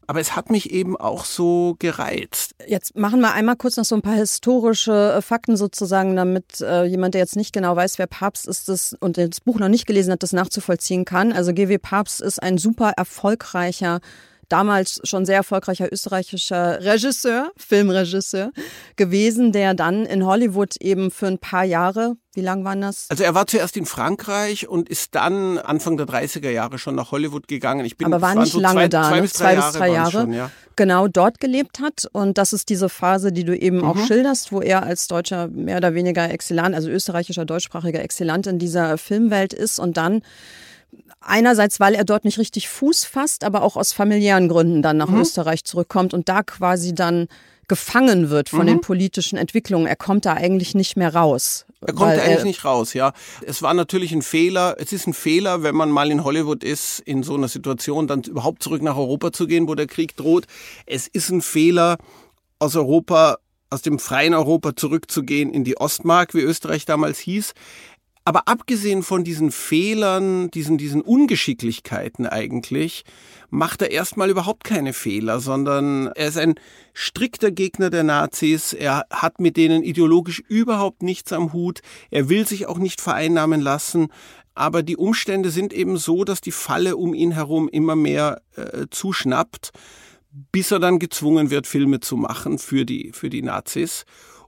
Aber 0.08 0.20
es 0.20 0.36
hat 0.36 0.50
mich 0.50 0.70
eben 0.70 0.96
auch 0.96 1.24
so 1.24 1.74
gereizt. 1.78 2.54
Jetzt 2.66 2.96
machen 2.96 3.20
wir 3.20 3.32
einmal 3.32 3.56
kurz 3.56 3.76
noch 3.76 3.84
so 3.84 3.96
ein 3.96 4.02
paar 4.02 4.14
historische 4.14 5.14
äh, 5.16 5.22
Fakten 5.22 5.56
sozusagen, 5.56 6.14
damit 6.14 6.60
äh, 6.60 6.84
jemand, 6.84 7.14
der 7.14 7.22
jetzt 7.22 7.34
nicht 7.34 7.52
genau 7.52 7.74
weiß, 7.74 7.98
wer 7.98 8.06
Papst 8.06 8.46
ist 8.46 8.68
das 8.68 8.94
und 9.00 9.18
das 9.18 9.40
Buch 9.40 9.58
noch 9.58 9.68
nicht 9.68 9.86
gelesen 9.86 10.12
hat, 10.12 10.22
das 10.22 10.32
nachzuvollziehen 10.32 11.04
kann. 11.04 11.32
Also 11.32 11.52
GW 11.52 11.78
Papst 11.78 12.20
ist 12.20 12.40
ein 12.40 12.56
super 12.56 12.92
erfolgreicher 12.96 14.00
damals 14.48 15.00
schon 15.04 15.26
sehr 15.26 15.36
erfolgreicher 15.36 15.92
österreichischer 15.92 16.82
Regisseur, 16.82 17.50
Filmregisseur 17.56 18.50
gewesen, 18.96 19.52
der 19.52 19.74
dann 19.74 20.06
in 20.06 20.24
Hollywood 20.24 20.76
eben 20.80 21.10
für 21.10 21.26
ein 21.26 21.38
paar 21.38 21.64
Jahre, 21.64 22.16
wie 22.34 22.42
lang 22.42 22.64
waren 22.64 22.82
das? 22.82 23.06
Also 23.08 23.24
er 23.24 23.34
war 23.34 23.46
zuerst 23.46 23.76
in 23.76 23.86
Frankreich 23.86 24.68
und 24.68 24.88
ist 24.88 25.14
dann 25.14 25.58
Anfang 25.58 25.96
der 25.96 26.06
30er 26.06 26.50
Jahre 26.50 26.78
schon 26.78 26.94
nach 26.94 27.10
Hollywood 27.10 27.48
gegangen. 27.48 27.86
Ich 27.86 27.96
bin, 27.96 28.06
Aber 28.06 28.20
war 28.20 28.34
nicht 28.34 28.52
so 28.52 28.60
lange 28.60 28.80
zwei, 28.80 28.88
da, 28.88 29.08
zwei, 29.08 29.16
ne? 29.16 29.22
bis 29.22 29.32
drei, 29.32 29.54
zwei 29.54 29.66
bis 29.66 29.72
drei 29.72 29.88
Jahre, 29.90 30.10
schon, 30.10 30.32
ja. 30.32 30.50
genau 30.76 31.08
dort 31.08 31.40
gelebt 31.40 31.80
hat. 31.80 32.06
Und 32.12 32.36
das 32.36 32.52
ist 32.52 32.68
diese 32.68 32.88
Phase, 32.88 33.32
die 33.32 33.44
du 33.44 33.56
eben 33.56 33.78
mhm. 33.78 33.84
auch 33.84 33.98
schilderst, 34.06 34.52
wo 34.52 34.60
er 34.60 34.82
als 34.82 35.08
deutscher 35.08 35.48
mehr 35.48 35.78
oder 35.78 35.94
weniger 35.94 36.30
Exzellent, 36.30 36.74
also 36.74 36.90
österreichischer, 36.90 37.46
deutschsprachiger 37.46 38.02
Exzellent 38.02 38.46
in 38.46 38.58
dieser 38.58 38.98
Filmwelt 38.98 39.54
ist 39.54 39.78
und 39.78 39.96
dann 39.96 40.22
Einerseits, 41.20 41.80
weil 41.80 41.94
er 41.94 42.04
dort 42.04 42.24
nicht 42.24 42.38
richtig 42.38 42.68
Fuß 42.68 43.04
fasst, 43.04 43.42
aber 43.42 43.62
auch 43.62 43.76
aus 43.76 43.92
familiären 43.92 44.48
Gründen 44.48 44.82
dann 44.82 44.96
nach 44.96 45.08
mhm. 45.08 45.20
Österreich 45.20 45.64
zurückkommt 45.64 46.14
und 46.14 46.28
da 46.28 46.42
quasi 46.42 46.94
dann 46.94 47.28
gefangen 47.68 48.30
wird 48.30 48.48
von 48.48 48.60
mhm. 48.60 48.66
den 48.66 48.80
politischen 48.80 49.36
Entwicklungen. 49.36 49.86
Er 49.86 49.96
kommt 49.96 50.24
da 50.24 50.34
eigentlich 50.34 50.74
nicht 50.74 50.96
mehr 50.96 51.14
raus. 51.14 51.66
Er 51.80 51.94
kommt 51.94 52.16
da 52.16 52.22
eigentlich 52.22 52.44
nicht 52.44 52.64
raus, 52.64 52.94
ja. 52.94 53.12
Es 53.44 53.60
war 53.60 53.74
natürlich 53.74 54.12
ein 54.12 54.22
Fehler. 54.22 54.76
Es 54.78 54.92
ist 54.92 55.06
ein 55.06 55.14
Fehler, 55.14 55.62
wenn 55.62 55.74
man 55.74 55.90
mal 55.90 56.10
in 56.10 56.22
Hollywood 56.22 56.62
ist, 56.62 57.00
in 57.00 57.22
so 57.22 57.34
einer 57.34 57.48
Situation, 57.48 58.06
dann 58.06 58.22
überhaupt 58.22 58.62
zurück 58.62 58.82
nach 58.82 58.96
Europa 58.96 59.32
zu 59.32 59.46
gehen, 59.46 59.68
wo 59.68 59.74
der 59.74 59.88
Krieg 59.88 60.16
droht. 60.16 60.46
Es 60.86 61.08
ist 61.08 61.30
ein 61.30 61.42
Fehler, 61.42 61.98
aus 62.58 62.76
Europa, 62.76 63.38
aus 63.70 63.82
dem 63.82 63.98
freien 63.98 64.34
Europa 64.34 64.76
zurückzugehen 64.76 65.52
in 65.52 65.64
die 65.64 65.76
Ostmark, 65.78 66.34
wie 66.34 66.40
Österreich 66.40 66.84
damals 66.84 67.18
hieß. 67.18 67.52
Aber 68.28 68.48
abgesehen 68.48 69.04
von 69.04 69.22
diesen 69.22 69.52
Fehlern, 69.52 70.50
diesen, 70.50 70.78
diesen 70.78 71.00
Ungeschicklichkeiten 71.00 72.26
eigentlich, 72.26 73.04
macht 73.50 73.82
er 73.82 73.92
erstmal 73.92 74.30
überhaupt 74.30 74.64
keine 74.64 74.92
Fehler, 74.94 75.38
sondern 75.38 76.08
er 76.08 76.26
ist 76.26 76.36
ein 76.36 76.56
strikter 76.92 77.52
Gegner 77.52 77.88
der 77.88 78.02
Nazis. 78.02 78.72
Er 78.72 79.04
hat 79.10 79.38
mit 79.38 79.56
denen 79.56 79.84
ideologisch 79.84 80.40
überhaupt 80.48 81.04
nichts 81.04 81.32
am 81.32 81.52
Hut. 81.52 81.82
Er 82.10 82.28
will 82.28 82.48
sich 82.48 82.66
auch 82.66 82.78
nicht 82.78 83.00
vereinnahmen 83.00 83.60
lassen. 83.60 84.08
Aber 84.56 84.82
die 84.82 84.96
Umstände 84.96 85.50
sind 85.50 85.72
eben 85.72 85.96
so, 85.96 86.24
dass 86.24 86.40
die 86.40 86.50
Falle 86.50 86.96
um 86.96 87.14
ihn 87.14 87.30
herum 87.30 87.68
immer 87.68 87.94
mehr 87.94 88.42
äh, 88.56 88.86
zuschnappt, 88.90 89.70
bis 90.50 90.72
er 90.72 90.80
dann 90.80 90.98
gezwungen 90.98 91.50
wird, 91.50 91.68
Filme 91.68 92.00
zu 92.00 92.16
machen 92.16 92.58
für 92.58 92.84
die, 92.84 93.12
für 93.12 93.30
die 93.30 93.42
Nazis. 93.42 94.04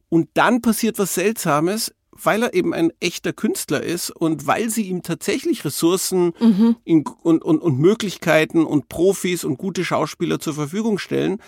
Und 0.08 0.30
dann 0.34 0.62
passiert 0.62 0.98
was 0.98 1.14
Seltsames 1.14 1.94
weil 2.22 2.42
er 2.42 2.54
eben 2.54 2.74
ein 2.74 2.92
echter 3.00 3.32
Künstler 3.32 3.82
ist 3.82 4.10
und 4.10 4.46
weil 4.46 4.70
sie 4.70 4.88
ihm 4.88 5.02
tatsächlich 5.02 5.64
Ressourcen 5.64 6.32
mhm. 6.40 6.76
in, 6.84 7.04
und, 7.22 7.42
und, 7.42 7.60
und 7.60 7.78
Möglichkeiten 7.78 8.64
und 8.64 8.88
Profis 8.88 9.44
und 9.44 9.58
gute 9.58 9.84
Schauspieler 9.84 10.40
zur 10.40 10.54
Verfügung 10.54 10.98
stellen, 10.98 11.40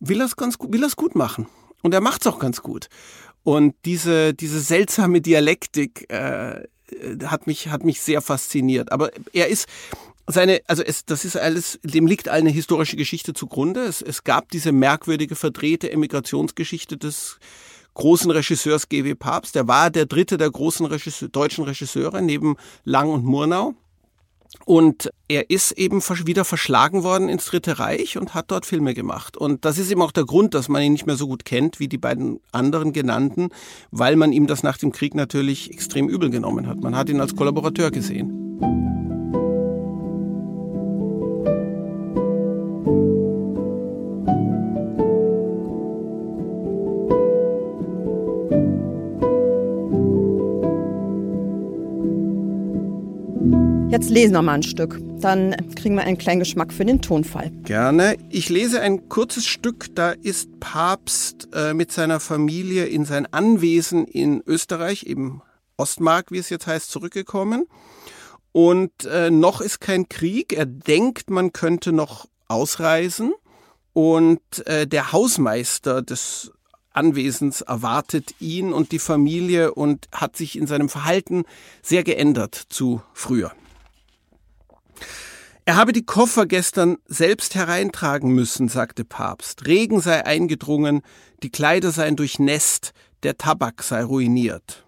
will 0.00 0.20
er 0.20 0.26
es 0.26 0.36
ganz 0.36 0.56
will 0.60 0.82
er's 0.82 0.96
gut 0.96 1.14
machen. 1.14 1.46
Und 1.82 1.94
er 1.94 2.00
macht 2.00 2.22
es 2.22 2.26
auch 2.26 2.38
ganz 2.38 2.62
gut. 2.62 2.88
Und 3.44 3.74
diese, 3.84 4.34
diese 4.34 4.60
seltsame 4.60 5.20
Dialektik 5.20 6.10
äh, 6.10 6.62
hat, 7.24 7.46
mich, 7.46 7.68
hat 7.68 7.84
mich 7.84 8.00
sehr 8.00 8.20
fasziniert. 8.20 8.92
Aber 8.92 9.10
er 9.32 9.48
ist, 9.48 9.66
seine, 10.26 10.60
also 10.66 10.82
es, 10.82 11.04
das 11.04 11.24
ist 11.24 11.36
alles, 11.36 11.80
dem 11.82 12.06
liegt 12.06 12.28
eine 12.28 12.50
historische 12.50 12.96
Geschichte 12.96 13.34
zugrunde. 13.34 13.82
Es, 13.82 14.02
es 14.02 14.24
gab 14.24 14.50
diese 14.50 14.72
merkwürdige 14.72 15.34
verdrehte 15.34 15.90
Emigrationsgeschichte 15.90 16.96
des 16.96 17.38
großen 17.94 18.30
Regisseurs 18.30 18.88
G.W. 18.88 19.14
Papst. 19.14 19.54
Der 19.54 19.68
war 19.68 19.90
der 19.90 20.06
dritte 20.06 20.36
der 20.36 20.50
großen 20.50 20.86
Regisseur, 20.86 21.28
deutschen 21.28 21.64
Regisseure 21.64 22.22
neben 22.22 22.56
Lang 22.84 23.10
und 23.10 23.24
Murnau. 23.24 23.74
Und 24.64 25.10
er 25.28 25.50
ist 25.50 25.72
eben 25.72 26.00
wieder 26.02 26.44
verschlagen 26.44 27.02
worden 27.02 27.28
ins 27.28 27.46
Dritte 27.46 27.78
Reich 27.78 28.18
und 28.18 28.34
hat 28.34 28.50
dort 28.50 28.66
Filme 28.66 28.94
gemacht. 28.94 29.36
Und 29.36 29.64
das 29.64 29.78
ist 29.78 29.90
eben 29.90 30.02
auch 30.02 30.12
der 30.12 30.24
Grund, 30.24 30.54
dass 30.54 30.68
man 30.68 30.82
ihn 30.82 30.92
nicht 30.92 31.06
mehr 31.06 31.16
so 31.16 31.26
gut 31.26 31.44
kennt 31.44 31.80
wie 31.80 31.88
die 31.88 31.98
beiden 31.98 32.38
anderen 32.52 32.92
genannten, 32.92 33.48
weil 33.90 34.16
man 34.16 34.32
ihm 34.32 34.46
das 34.46 34.62
nach 34.62 34.78
dem 34.78 34.92
Krieg 34.92 35.14
natürlich 35.14 35.70
extrem 35.70 36.08
übel 36.08 36.30
genommen 36.30 36.66
hat. 36.66 36.80
Man 36.80 36.94
hat 36.94 37.08
ihn 37.08 37.20
als 37.20 37.34
Kollaborateur 37.34 37.90
gesehen. 37.90 39.01
Jetzt 53.92 54.08
lesen 54.08 54.32
wir 54.32 54.40
mal 54.40 54.54
ein 54.54 54.62
Stück. 54.62 54.98
Dann 55.20 55.54
kriegen 55.76 55.96
wir 55.96 56.04
einen 56.04 56.16
kleinen 56.16 56.38
Geschmack 56.38 56.72
für 56.72 56.86
den 56.86 57.02
Tonfall. 57.02 57.50
Gerne. 57.64 58.16
Ich 58.30 58.48
lese 58.48 58.80
ein 58.80 59.10
kurzes 59.10 59.44
Stück. 59.44 59.94
Da 59.94 60.12
ist 60.12 60.48
Papst 60.60 61.50
äh, 61.52 61.74
mit 61.74 61.92
seiner 61.92 62.18
Familie 62.18 62.86
in 62.86 63.04
sein 63.04 63.30
Anwesen 63.30 64.06
in 64.06 64.42
Österreich, 64.46 65.02
eben 65.02 65.42
Ostmark, 65.76 66.30
wie 66.30 66.38
es 66.38 66.48
jetzt 66.48 66.66
heißt, 66.66 66.90
zurückgekommen. 66.90 67.66
Und 68.52 69.04
äh, 69.04 69.30
noch 69.30 69.60
ist 69.60 69.82
kein 69.82 70.08
Krieg. 70.08 70.54
Er 70.54 70.64
denkt, 70.64 71.28
man 71.28 71.52
könnte 71.52 71.92
noch 71.92 72.24
ausreisen. 72.48 73.34
Und 73.92 74.40
äh, 74.64 74.86
der 74.86 75.12
Hausmeister 75.12 76.00
des 76.00 76.50
Anwesens 76.94 77.60
erwartet 77.60 78.36
ihn 78.40 78.72
und 78.72 78.90
die 78.90 78.98
Familie 78.98 79.74
und 79.74 80.08
hat 80.12 80.34
sich 80.34 80.56
in 80.56 80.66
seinem 80.66 80.88
Verhalten 80.88 81.44
sehr 81.82 82.04
geändert 82.04 82.54
zu 82.70 83.02
früher. 83.12 83.52
Er 85.64 85.76
habe 85.76 85.92
die 85.92 86.04
Koffer 86.04 86.46
gestern 86.46 86.96
selbst 87.06 87.54
hereintragen 87.54 88.30
müssen, 88.32 88.68
sagte 88.68 89.04
Papst. 89.04 89.64
Regen 89.64 90.00
sei 90.00 90.26
eingedrungen, 90.26 91.02
die 91.44 91.50
Kleider 91.50 91.92
seien 91.92 92.16
durchnässt, 92.16 92.92
der 93.22 93.38
Tabak 93.38 93.84
sei 93.84 94.02
ruiniert. 94.02 94.84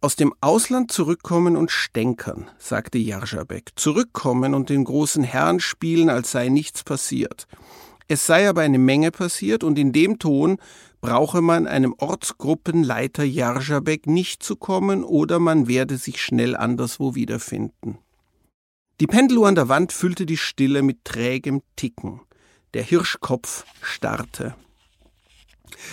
Aus 0.00 0.14
dem 0.14 0.32
Ausland 0.40 0.92
zurückkommen 0.92 1.56
und 1.56 1.72
stänkern, 1.72 2.48
sagte 2.58 2.98
Jarzabek. 2.98 3.70
Zurückkommen 3.74 4.54
und 4.54 4.68
den 4.68 4.84
großen 4.84 5.24
Herrn 5.24 5.58
spielen, 5.58 6.10
als 6.10 6.30
sei 6.30 6.48
nichts 6.48 6.84
passiert. 6.84 7.48
Es 8.06 8.24
sei 8.24 8.48
aber 8.48 8.60
eine 8.60 8.78
Menge 8.78 9.10
passiert 9.10 9.64
und 9.64 9.80
in 9.80 9.92
dem 9.92 10.20
Ton 10.20 10.58
brauche 11.00 11.42
man 11.42 11.66
einem 11.66 11.92
Ortsgruppenleiter 11.98 13.24
Jarzabek 13.24 14.06
nicht 14.06 14.44
zu 14.44 14.54
kommen 14.54 15.02
oder 15.02 15.40
man 15.40 15.66
werde 15.66 15.96
sich 15.96 16.22
schnell 16.22 16.54
anderswo 16.54 17.16
wiederfinden. 17.16 17.98
Die 18.98 19.06
Pendeluhr 19.06 19.46
an 19.46 19.54
der 19.54 19.68
Wand 19.68 19.92
füllte 19.92 20.24
die 20.24 20.38
Stille 20.38 20.80
mit 20.80 21.04
trägem 21.04 21.60
Ticken. 21.76 22.22
Der 22.72 22.82
Hirschkopf 22.82 23.66
starrte. 23.82 24.54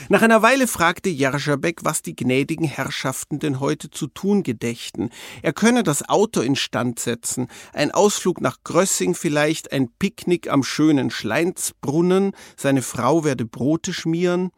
Nach 0.08 0.22
einer 0.22 0.42
Weile 0.42 0.68
fragte 0.68 1.10
Jarzabek, 1.10 1.84
was 1.84 2.02
die 2.02 2.16
gnädigen 2.16 2.66
Herrschaften 2.66 3.40
denn 3.40 3.60
heute 3.60 3.90
zu 3.90 4.08
tun 4.08 4.42
gedächten. 4.42 5.10
Er 5.42 5.52
könne 5.52 5.84
das 5.84 6.08
Auto 6.08 6.40
instand 6.40 6.98
setzen, 6.98 7.50
ein 7.74 7.92
Ausflug 7.92 8.40
nach 8.40 8.60
Grössing 8.64 9.16
vielleicht, 9.16 9.74
ein 9.74 9.90
Picknick 10.00 10.50
am 10.50 10.64
schönen 10.64 11.12
Schleinsbrunnen, 11.12 12.32
seine 12.56 12.82
Frau 12.82 13.26
werde 13.26 13.46
Brote 13.46 13.92
schmieren. 13.92 14.52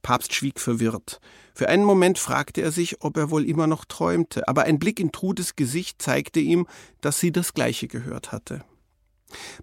Papst 0.00 0.34
schwieg 0.34 0.60
verwirrt. 0.60 1.20
Für 1.56 1.70
einen 1.70 1.84
Moment 1.84 2.18
fragte 2.18 2.60
er 2.60 2.70
sich, 2.70 3.00
ob 3.00 3.16
er 3.16 3.30
wohl 3.30 3.48
immer 3.48 3.66
noch 3.66 3.86
träumte, 3.86 4.46
aber 4.46 4.64
ein 4.64 4.78
Blick 4.78 5.00
in 5.00 5.10
Trudes 5.10 5.56
Gesicht 5.56 6.02
zeigte 6.02 6.38
ihm, 6.38 6.66
dass 7.00 7.18
sie 7.18 7.32
das 7.32 7.54
Gleiche 7.54 7.88
gehört 7.88 8.30
hatte. 8.30 8.62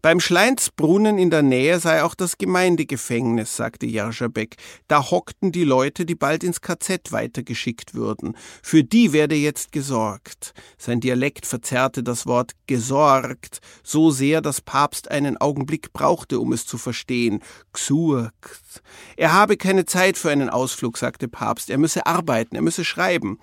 Beim 0.01 0.19
Schleinsbrunnen 0.19 1.17
in 1.17 1.29
der 1.29 1.41
Nähe 1.41 1.79
sei 1.79 2.03
auch 2.03 2.15
das 2.15 2.37
Gemeindegefängnis, 2.37 3.55
sagte 3.55 3.85
Jarzabek. 3.85 4.57
Da 4.87 5.09
hockten 5.09 5.51
die 5.51 5.63
Leute, 5.63 6.05
die 6.05 6.15
bald 6.15 6.43
ins 6.43 6.61
KZ 6.61 7.11
weitergeschickt 7.11 7.93
würden. 7.93 8.35
Für 8.61 8.83
die 8.83 9.13
werde 9.13 9.35
jetzt 9.35 9.71
gesorgt. 9.71 10.53
Sein 10.77 10.99
Dialekt 10.99 11.45
verzerrte 11.45 12.03
das 12.03 12.25
Wort 12.25 12.51
gesorgt 12.67 13.59
so 13.83 14.11
sehr, 14.11 14.41
dass 14.41 14.61
Papst 14.61 15.09
einen 15.09 15.37
Augenblick 15.37 15.93
brauchte, 15.93 16.39
um 16.39 16.51
es 16.51 16.65
zu 16.65 16.77
verstehen. 16.77 17.41
Gsurkt. 17.71 18.83
Er 19.15 19.33
habe 19.33 19.57
keine 19.57 19.85
Zeit 19.85 20.17
für 20.17 20.31
einen 20.31 20.49
Ausflug, 20.49 20.97
sagte 20.97 21.27
Papst. 21.27 21.69
Er 21.69 21.77
müsse 21.77 22.05
arbeiten, 22.05 22.55
er 22.55 22.61
müsse 22.61 22.83
schreiben. 22.83 23.39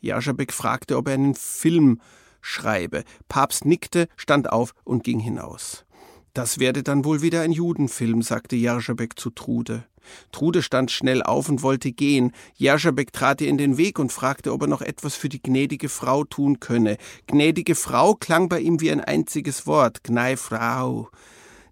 Jarzabek 0.00 0.52
fragte, 0.52 0.96
ob 0.96 1.08
er 1.08 1.14
einen 1.14 1.34
Film 1.34 2.00
schreibe. 2.42 3.04
Papst 3.28 3.64
nickte, 3.64 4.08
stand 4.16 4.52
auf 4.52 4.74
und 4.84 5.04
ging 5.04 5.18
hinaus. 5.18 5.86
Das 6.34 6.58
werde 6.58 6.82
dann 6.82 7.04
wohl 7.04 7.22
wieder 7.22 7.42
ein 7.42 7.52
Judenfilm, 7.52 8.20
sagte 8.20 8.56
Jarzabek 8.56 9.18
zu 9.18 9.30
Trude. 9.30 9.84
Trude 10.32 10.62
stand 10.62 10.90
schnell 10.90 11.22
auf 11.22 11.48
und 11.48 11.62
wollte 11.62 11.92
gehen. 11.92 12.32
Jarzabek 12.56 13.12
trat 13.12 13.40
ihr 13.40 13.48
in 13.48 13.58
den 13.58 13.76
Weg 13.76 13.98
und 13.98 14.12
fragte, 14.12 14.52
ob 14.52 14.62
er 14.62 14.68
noch 14.68 14.82
etwas 14.82 15.14
für 15.14 15.28
die 15.28 15.42
gnädige 15.42 15.88
Frau 15.88 16.24
tun 16.24 16.60
könne. 16.60 16.96
Gnädige 17.26 17.74
Frau 17.74 18.14
klang 18.14 18.48
bei 18.48 18.60
ihm 18.60 18.80
wie 18.80 18.90
ein 18.90 19.00
einziges 19.00 19.66
Wort. 19.66 20.02
Gnei 20.04 20.36
Frau. 20.36 21.08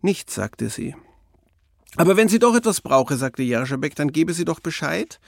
Nichts, 0.02 0.34
sagte 0.34 0.68
sie. 0.68 0.94
Aber 1.96 2.16
wenn 2.16 2.28
sie 2.28 2.38
doch 2.38 2.54
etwas 2.54 2.80
brauche, 2.80 3.16
sagte 3.16 3.42
Jarzabek, 3.42 3.96
dann 3.96 4.12
gebe 4.12 4.32
sie 4.32 4.44
doch 4.44 4.60
Bescheid. 4.60 5.18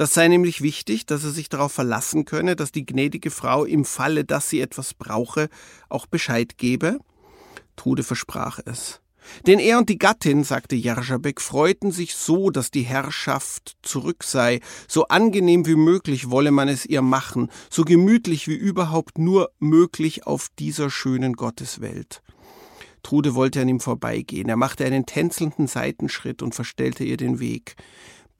Das 0.00 0.14
sei 0.14 0.28
nämlich 0.28 0.62
wichtig, 0.62 1.04
dass 1.04 1.24
er 1.24 1.30
sich 1.30 1.50
darauf 1.50 1.72
verlassen 1.72 2.24
könne, 2.24 2.56
dass 2.56 2.72
die 2.72 2.86
gnädige 2.86 3.30
Frau 3.30 3.66
im 3.66 3.84
Falle, 3.84 4.24
dass 4.24 4.48
sie 4.48 4.62
etwas 4.62 4.94
brauche, 4.94 5.50
auch 5.90 6.06
Bescheid 6.06 6.56
gebe. 6.56 7.00
Trude 7.76 8.02
versprach 8.02 8.60
es. 8.64 9.02
Denn 9.46 9.58
er 9.58 9.76
und 9.76 9.90
die 9.90 9.98
Gattin, 9.98 10.42
sagte 10.42 10.74
Jarzabek, 10.74 11.42
freuten 11.42 11.92
sich 11.92 12.14
so, 12.14 12.48
dass 12.48 12.70
die 12.70 12.80
Herrschaft 12.80 13.76
zurück 13.82 14.24
sei, 14.24 14.60
so 14.88 15.06
angenehm 15.08 15.66
wie 15.66 15.74
möglich 15.74 16.30
wolle 16.30 16.50
man 16.50 16.68
es 16.68 16.86
ihr 16.86 17.02
machen, 17.02 17.50
so 17.68 17.84
gemütlich 17.84 18.48
wie 18.48 18.56
überhaupt 18.56 19.18
nur 19.18 19.50
möglich 19.58 20.26
auf 20.26 20.48
dieser 20.58 20.88
schönen 20.88 21.34
Gotteswelt. 21.34 22.22
Trude 23.02 23.34
wollte 23.34 23.60
an 23.60 23.68
ihm 23.68 23.80
vorbeigehen, 23.80 24.48
er 24.48 24.56
machte 24.56 24.86
einen 24.86 25.04
tänzelnden 25.04 25.66
Seitenschritt 25.66 26.40
und 26.40 26.54
verstellte 26.54 27.04
ihr 27.04 27.18
den 27.18 27.38
Weg. 27.38 27.76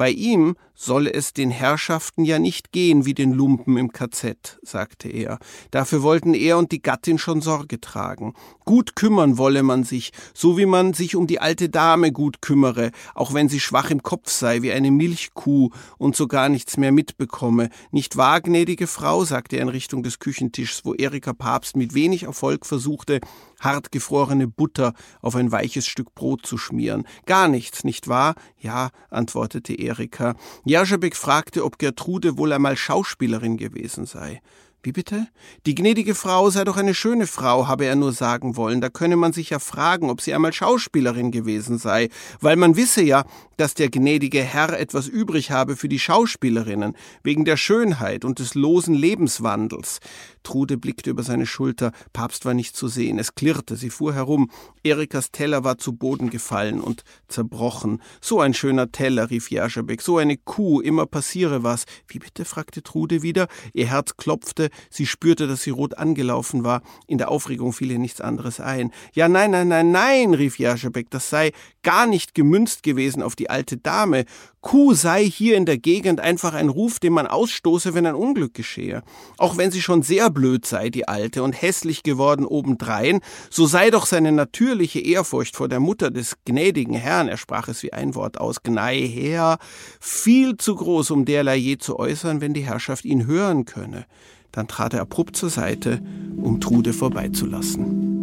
Bei 0.01 0.09
ihm 0.09 0.57
solle 0.75 1.13
es 1.13 1.35
den 1.35 1.51
Herrschaften 1.51 2.25
ja 2.25 2.39
nicht 2.39 2.73
gehen 2.73 3.05
wie 3.05 3.13
den 3.13 3.33
Lumpen 3.33 3.77
im 3.77 3.93
KZ, 3.93 4.59
sagte 4.63 5.11
er. 5.11 5.39
Dafür 5.71 6.03
wollten 6.03 6.33
er 6.33 6.57
und 6.57 6.73
die 6.73 6.81
Gattin 6.81 7.19
schon 7.19 7.43
Sorge 7.43 7.83
tragen. 7.83 8.33
Gut 8.65 8.97
kümmern 8.97 9.37
wolle 9.37 9.63
man 9.63 9.85
sich, 9.85 10.13
so 10.33 10.57
wie 10.57 10.65
man 10.65 10.95
sich 10.95 11.17
um 11.17 11.27
die 11.27 11.39
alte 11.39 11.69
Dame 11.69 12.13
gut 12.13 12.41
kümmere, 12.41 12.93
auch 13.15 13.35
wenn 13.35 13.51
sie 13.51 13.61
schwach 13.61 13.91
im 13.91 14.03
Kopf 14.03 14.31
sei 14.31 14.63
wie 14.63 14.73
eine 14.73 14.91
Milchkuh 14.91 15.69
und 15.99 16.17
so 16.17 16.29
gar 16.29 16.49
nichts 16.49 16.79
mehr 16.79 16.93
mitbekomme. 16.93 17.69
Nicht 17.91 18.17
wahr, 18.17 18.41
gnädige 18.41 18.87
Frau, 18.87 19.27
sagte 19.27 19.57
er 19.57 19.63
in 19.65 19.69
Richtung 19.69 20.03
des 20.03 20.19
Küchentischs, 20.19 20.87
wo 20.87 20.95
Erika 20.95 21.35
Papst 21.35 21.77
mit 21.77 21.93
wenig 21.93 22.23
Erfolg 22.23 22.65
versuchte, 22.65 23.21
hartgefrorene 23.61 24.49
Butter 24.49 24.95
auf 25.23 25.37
ein 25.37 25.53
weiches 25.53 25.87
Stück 25.87 26.15
Brot 26.15 26.45
zu 26.45 26.59
schmieren. 26.59 27.07
Gar 27.27 27.49
nichts, 27.49 27.85
nicht 27.85 28.09
wahr? 28.09 28.35
Ja, 28.59 28.91
antwortete 29.11 29.75
Erika. 29.75 30.35
Jarzabek 30.65 31.15
fragte, 31.15 31.65
ob 31.65 31.79
Gertrude 31.79 32.37
wohl 32.37 32.53
einmal 32.53 32.77
Schauspielerin 32.77 33.57
gewesen 33.57 34.07
sei. 34.07 34.41
Wie 34.83 34.93
bitte? 34.93 35.27
Die 35.67 35.75
gnädige 35.75 36.15
Frau 36.15 36.49
sei 36.49 36.65
doch 36.65 36.79
eine 36.79 36.95
schöne 36.95 37.27
Frau, 37.27 37.69
habe 37.69 37.85
er 37.85 37.97
nur 37.97 38.13
sagen 38.13 38.57
wollen. 38.57 38.81
Da 38.81 38.89
könne 38.89 39.17
man 39.17 39.35
sich 39.35 39.51
ja 39.51 39.59
fragen, 39.59 40.09
ob 40.09 40.23
sie 40.23 40.33
einmal 40.33 40.55
Schauspielerin 40.55 41.31
gewesen 41.31 41.77
sei, 41.77 42.09
weil 42.41 42.57
man 42.57 42.77
wisse 42.77 43.03
ja, 43.03 43.25
dass 43.59 43.75
der 43.75 43.91
gnädige 43.91 44.43
Herr 44.43 44.81
etwas 44.81 45.07
übrig 45.07 45.51
habe 45.51 45.77
für 45.77 45.91
die 45.91 45.99
Schauspielerinnen, 45.99 46.97
wegen 47.23 47.45
der 47.45 47.59
Schönheit 47.59 48.25
und 48.25 48.39
des 48.39 48.55
losen 48.55 48.95
Lebenswandels. 48.95 50.01
Trude 50.43 50.77
blickte 50.79 51.11
über 51.11 51.23
seine 51.23 51.47
Schulter, 51.47 51.93
Papst 52.13 52.45
war 52.45 52.55
nicht 52.55 52.77
zu 52.77 52.89
sehen, 52.89 53.19
es 53.19 53.35
klirrte, 53.35 53.77
sie 53.77 53.91
fuhr 53.91 54.15
herum, 54.15 54.51
Erikas 54.83 55.31
Teller 55.31 55.65
war 55.65 55.79
zu 55.79 55.93
Boden 55.93 56.31
gefallen 56.31 56.81
und 56.81 57.05
zerbrochen. 57.29 58.03
So 58.21 58.41
ein 58.41 58.55
schöner 58.55 58.91
Teller, 58.93 59.31
rief 59.31 59.51
Jaschabek, 59.51 60.03
so 60.03 60.19
eine 60.19 60.37
Kuh, 60.37 60.81
immer 60.81 61.07
passiere 61.07 61.63
was. 61.63 61.85
Wie 62.09 62.19
bitte? 62.19 62.45
fragte 62.45 62.83
Trude 62.83 63.23
wieder, 63.23 63.49
ihr 63.73 63.87
Herz 63.87 64.17
klopfte, 64.17 64.71
sie 64.91 65.07
spürte, 65.07 65.47
dass 65.47 65.63
sie 65.63 65.71
rot 65.71 65.99
angelaufen 65.99 66.65
war, 66.65 66.83
in 67.07 67.19
der 67.19 67.31
Aufregung 67.31 67.73
fiel 67.73 67.91
ihr 67.91 67.99
nichts 67.99 68.21
anderes 68.21 68.61
ein. 68.61 68.93
Ja, 69.13 69.29
nein, 69.29 69.51
nein, 69.51 69.69
nein, 69.69 69.91
nein, 69.91 70.35
rief 70.35 70.59
Jaschabek, 70.59 71.11
das 71.11 71.31
sei 71.31 71.53
gar 71.83 72.07
nicht 72.07 72.35
gemünzt 72.35 72.83
gewesen 72.83 73.23
auf 73.23 73.37
die 73.37 73.51
alte 73.51 73.77
Dame. 73.77 74.25
Kuh 74.63 74.93
sei 74.93 75.25
hier 75.25 75.57
in 75.57 75.65
der 75.65 75.79
Gegend 75.79 76.21
einfach 76.21 76.53
ein 76.53 76.69
Ruf, 76.69 76.99
den 76.99 77.15
man 77.15 77.27
ausstoße, 77.27 77.95
wenn 77.95 78.05
ein 78.05 78.15
Unglück 78.15 78.53
geschehe. 78.53 79.03
Auch 79.39 79.57
wenn 79.57 79.71
sie 79.71 79.81
schon 79.81 80.03
sehr 80.03 80.29
blöd 80.29 80.67
sei, 80.67 80.91
die 80.91 81.09
Alte, 81.09 81.43
und 81.43 81.61
hässlich 81.61 82.03
geworden 82.03 82.45
obendrein, 82.45 83.21
so 83.49 83.65
sei 83.65 83.91
doch 83.91 84.05
seine 84.05 84.33
natürliche 84.33 85.01
Ehrfurcht 85.01 85.57
vor 85.57 85.69
der 85.69 85.81
Mutter 85.81 86.11
des 86.11 86.37
gnädigen 86.45 86.95
Herrn, 86.95 87.29
er 87.29 87.39
sprach 87.39 87.69
es 87.69 87.83
wie 87.83 87.95
ein 87.95 88.15
Wort 88.15 88.39
aus, 88.39 88.63
Gnei 88.63 89.01
her, 89.01 89.59
viel 89.99 90.59
zu 90.59 90.75
groß, 90.75 91.11
um 91.11 91.25
derlei 91.25 91.57
je 91.57 91.79
zu 91.79 91.99
äußern, 91.99 92.43
wenn 92.43 92.53
die 92.53 92.67
Herrschaft 92.67 93.07
ihn 93.07 93.27
hören 93.27 93.65
könne. 93.65 94.05
Dann 94.53 94.69
trat 94.69 94.93
er 94.93 95.01
abrupt 95.01 95.37
zur 95.37 95.49
Seite, 95.49 96.03
um 96.37 96.61
Trude 96.61 96.93
vorbeizulassen. 96.93 98.20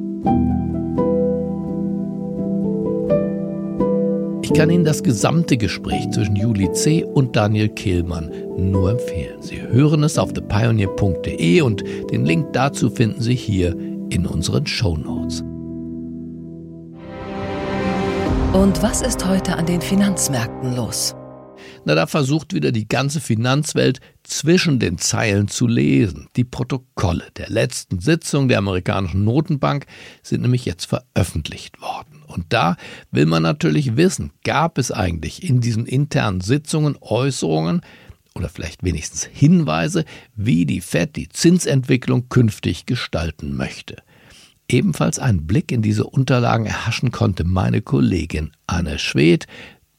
Ich 4.48 4.54
kann 4.54 4.70
Ihnen 4.70 4.86
das 4.86 5.04
gesamte 5.04 5.58
Gespräch 5.58 6.10
zwischen 6.12 6.38
Julie 6.38 6.72
C. 6.72 7.04
und 7.04 7.36
Daniel 7.36 7.68
Kehlmann 7.68 8.32
nur 8.58 8.92
empfehlen. 8.92 9.42
Sie 9.42 9.62
hören 9.62 10.04
es 10.04 10.18
auf 10.18 10.32
thepioneer.de 10.32 11.60
und 11.60 11.84
den 12.12 12.26
Link 12.26 12.54
dazu 12.54 12.90
finden 12.90 13.22
Sie 13.22 13.36
hier 13.36 13.76
in 14.10 14.26
unseren 14.26 14.66
Show 14.66 14.96
Notes. 14.96 15.42
Und 18.54 18.82
was 18.82 19.02
ist 19.02 19.28
heute 19.28 19.58
an 19.58 19.66
den 19.66 19.82
Finanzmärkten 19.82 20.78
los? 20.78 21.14
Na, 21.88 21.96
da 21.96 22.06
versucht 22.06 22.54
wieder 22.54 22.74
die 22.74 22.90
ganze 22.90 23.22
Finanzwelt 23.22 24.02
zwischen 24.24 24.78
den 24.78 24.98
Zeilen 24.98 25.48
zu 25.48 25.68
lesen. 25.68 26.28
Die 26.36 26.44
Protokolle 26.44 27.24
der 27.38 27.50
letzten 27.50 28.00
Sitzung 28.00 28.50
der 28.50 28.58
amerikanischen 28.58 29.24
Notenbank 29.24 29.86
sind 30.22 30.42
nämlich 30.42 30.66
jetzt 30.66 30.84
veröffentlicht 30.84 31.80
worden. 31.80 32.24
Und 32.28 32.48
da 32.50 32.76
will 33.12 33.26
man 33.26 33.42
natürlich 33.42 33.96
wissen, 33.96 34.32
gab 34.44 34.78
es 34.78 34.92
eigentlich 34.92 35.48
in 35.48 35.62
diesen 35.62 35.86
internen 35.86 36.42
Sitzungen 36.42 36.98
Äußerungen 37.00 37.80
oder 38.36 38.50
vielleicht 38.50 38.84
wenigstens 38.84 39.24
Hinweise, 39.24 40.04
wie 40.36 40.66
die 40.66 40.82
Fed 40.82 41.16
die 41.16 41.30
Zinsentwicklung 41.30 42.28
künftig 42.28 42.86
gestalten 42.86 43.56
möchte. 43.56 43.96
Ebenfalls 44.70 45.20
einen 45.20 45.48
Blick 45.48 45.72
in 45.72 45.82
diese 45.82 46.04
Unterlagen 46.04 46.66
erhaschen 46.66 47.12
konnte 47.12 47.46
meine 47.46 47.82
Kollegin 47.82 48.52
Anne 48.68 49.00
Schwedt, 49.00 49.48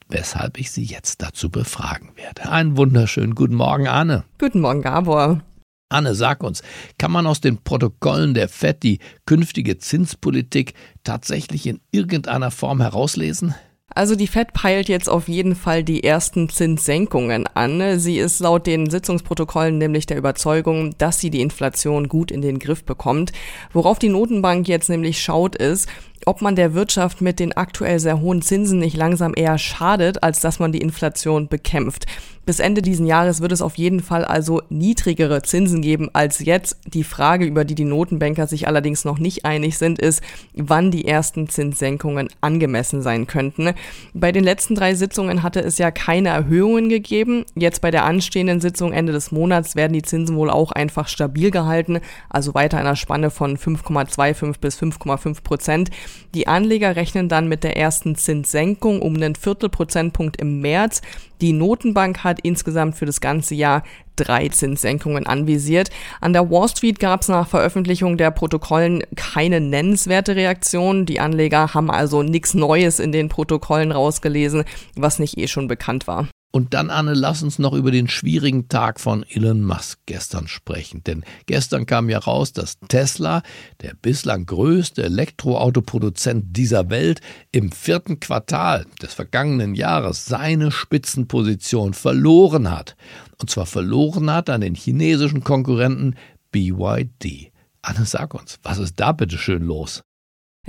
weshalb 0.09 0.59
ich 0.59 0.71
sie 0.71 0.85
jetzt 0.85 1.23
dazu 1.23 1.51
befragen 1.51 2.11
werde. 2.17 2.51
Einen 2.51 2.77
wunderschönen 2.77 3.35
guten 3.35 3.55
Morgen, 3.55 3.89
Anne. 3.89 4.25
Guten 4.39 4.61
Morgen, 4.61 4.83
Gabor. 4.83 5.43
Anne, 5.91 6.15
sag 6.15 6.43
uns, 6.43 6.63
kann 6.99 7.11
man 7.11 7.27
aus 7.27 7.41
den 7.41 7.59
Protokollen 7.59 8.35
der 8.35 8.49
FED 8.49 8.83
die 8.83 8.99
künftige 9.25 9.79
Zinspolitik 9.79 10.75
tatsächlich 11.03 11.67
in 11.67 11.81
irgendeiner 11.91 12.51
Form 12.51 12.83
herauslesen? 12.83 13.55
Also 13.99 14.15
die 14.15 14.29
Fed 14.29 14.53
peilt 14.53 14.89
jetzt 14.89 15.09
auf 15.09 15.27
jeden 15.27 15.57
Fall 15.57 15.83
die 15.83 16.05
ersten 16.05 16.49
Zinssenkungen 16.49 17.49
an. 17.55 17.99
Sie 17.99 18.19
ist 18.19 18.39
laut 18.39 18.69
den 18.69 18.89
Sitzungsprotokollen 18.89 19.77
nämlich 19.77 20.07
der 20.07 20.19
Überzeugung, 20.19 20.95
dass 20.99 21.19
sie 21.19 21.31
die 21.31 21.41
Inflation 21.41 22.07
gut 22.07 22.31
in 22.31 22.41
den 22.41 22.61
Griff 22.61 22.85
bekommt. 22.85 23.33
Worauf 23.73 23.99
die 23.99 24.09
Notenbank 24.09 24.69
jetzt 24.69 24.89
nämlich 24.89 25.21
schaut, 25.21 25.57
ist, 25.57 25.89
ob 26.27 26.43
man 26.43 26.55
der 26.55 26.75
Wirtschaft 26.75 27.23
mit 27.23 27.41
den 27.41 27.57
aktuell 27.57 27.99
sehr 27.99 28.21
hohen 28.21 28.41
Zinsen 28.41 28.79
nicht 28.79 28.97
langsam 28.97 29.33
eher 29.35 29.59
schadet, 29.59 30.23
als 30.23 30.39
dass 30.39 30.61
man 30.61 30.71
die 30.71 30.81
Inflation 30.81 31.49
bekämpft. 31.49 32.07
Bis 32.49 32.61
Ende 32.61 32.81
diesen 32.81 33.05
Jahres 33.05 33.43
wird 33.43 33.53
es 33.53 33.61
auf 33.61 33.77
jeden 33.77 34.01
Fall 34.01 34.25
also 34.25 34.63
niedrigere 34.71 35.43
Zinsen 35.43 35.83
geben 35.83 36.09
als 36.15 36.39
jetzt. 36.39 36.79
Die 36.87 37.05
Frage, 37.05 37.45
über 37.45 37.67
die 37.67 37.75
die 37.75 37.85
Notenbanker 37.85 38.47
sich 38.47 38.67
allerdings 38.67 39.05
noch 39.05 39.19
nicht 39.19 39.45
einig 39.45 39.77
sind, 39.77 39.99
ist, 39.99 40.23
wann 40.55 40.91
die 40.91 41.07
ersten 41.07 41.51
Zinssenkungen 41.51 42.31
angemessen 42.41 43.03
sein 43.03 43.27
könnten. 43.27 43.75
Bei 44.15 44.33
den 44.33 44.45
letzten 44.45 44.75
drei 44.75 44.95
Sitzungen 44.95 45.43
hatte 45.43 45.61
es 45.61 45.77
ja 45.77 45.91
keine 45.91 46.31
Erhöhungen 46.31 46.89
gegeben. 46.89 47.45
Jetzt 47.55 47.83
bei 47.83 47.91
der 47.91 48.07
anstehenden 48.07 48.63
Sitzung 48.63 48.95
Ende 48.95 49.13
des 49.13 49.31
Monats 49.31 49.77
werden 49.77 49.93
die 49.93 50.01
Zinsen 50.01 50.35
wohl 50.35 50.49
auch 50.49 50.73
einfach 50.73 51.09
stabil 51.09 51.51
gehalten, 51.51 52.01
also 52.31 52.55
weiter 52.55 52.81
in 52.81 52.87
einer 52.87 52.97
Spanne 52.97 53.29
von 53.29 53.59
5,25 53.59 54.59
bis 54.59 54.81
5,5 54.81 55.43
Prozent. 55.43 55.91
Die 56.35 56.47
Anleger 56.47 56.97
rechnen 56.97 57.29
dann 57.29 57.47
mit 57.47 57.63
der 57.63 57.77
ersten 57.77 58.17
Zinssenkung 58.17 59.03
um 59.03 59.17
einen 59.17 59.35
Viertelprozentpunkt 59.35 60.41
im 60.41 60.63
März. 60.63 61.03
Die 61.41 61.53
Notenbank 61.53 62.25
hat 62.25 62.41
insgesamt 62.43 62.97
für 62.97 63.07
das 63.07 63.21
ganze 63.21 63.55
Jahr 63.55 63.83
drei 64.17 64.49
Zinssenkungen 64.49 65.27
anvisiert. 65.27 65.91
An 66.21 66.33
der 66.33 66.51
Wall 66.51 66.69
Street 66.69 66.99
gab 66.99 67.23
es 67.23 67.29
nach 67.29 67.49
Veröffentlichung 67.49 68.17
der 68.17 68.31
Protokollen 68.31 69.03
keine 69.15 69.61
nennenswerte 69.61 70.35
Reaktion. 70.35 71.07
Die 71.07 71.21
Anleger 71.21 71.75
haben 71.75 71.91
also 71.91 72.23
nichts 72.23 72.55
Neues 72.55 72.99
in 72.99 73.13
den 73.13 73.29
Protokollen 73.29 73.93
rausgelesen, 73.93 74.65
was 74.97 75.19
nicht 75.19 75.39
eh 75.39 75.47
schon 75.47 75.69
bekannt 75.69 76.07
war. 76.07 76.29
Und 76.51 76.73
dann, 76.73 76.89
Anne, 76.89 77.13
lass 77.13 77.43
uns 77.43 77.59
noch 77.59 77.75
über 77.75 77.91
den 77.91 78.09
schwierigen 78.09 78.69
Tag 78.69 79.01
von 79.01 79.23
Elon 79.23 79.63
Musk 79.63 80.01
gestern 80.07 80.49
sprechen. 80.49 81.05
Denn 81.05 81.23
gestern 81.45 81.85
kam 81.85 82.09
ja 82.09 82.19
raus, 82.19 82.55
dass 82.55 82.79
Tesla, 82.89 83.43
der 83.83 83.95
bislang 83.95 84.47
größte 84.47 85.03
Elektroautoproduzent 85.05 86.57
dieser 86.57 86.89
Welt, 86.89 87.21
im 87.53 87.71
vierten 87.71 88.19
Quartal 88.19 88.87
des 89.03 89.13
vergangenen 89.13 89.75
Jahres 89.75 90.25
seine 90.25 90.71
Spitzenposition 90.71 91.93
verloren 91.93 92.71
hat. 92.71 92.97
Und 93.39 93.51
zwar 93.51 93.67
verloren 93.67 94.31
hat 94.33 94.49
an 94.49 94.63
den 94.63 94.75
chinesischen 94.75 95.45
Konkurrenten 95.45 96.17
BYD. 96.51 97.53
Anne, 97.83 98.07
sag 98.07 98.33
uns, 98.35 98.59
was 98.63 98.79
ist 98.79 98.99
da 98.99 99.13
bitte 99.13 99.37
schön 99.37 99.63
los? 99.63 100.03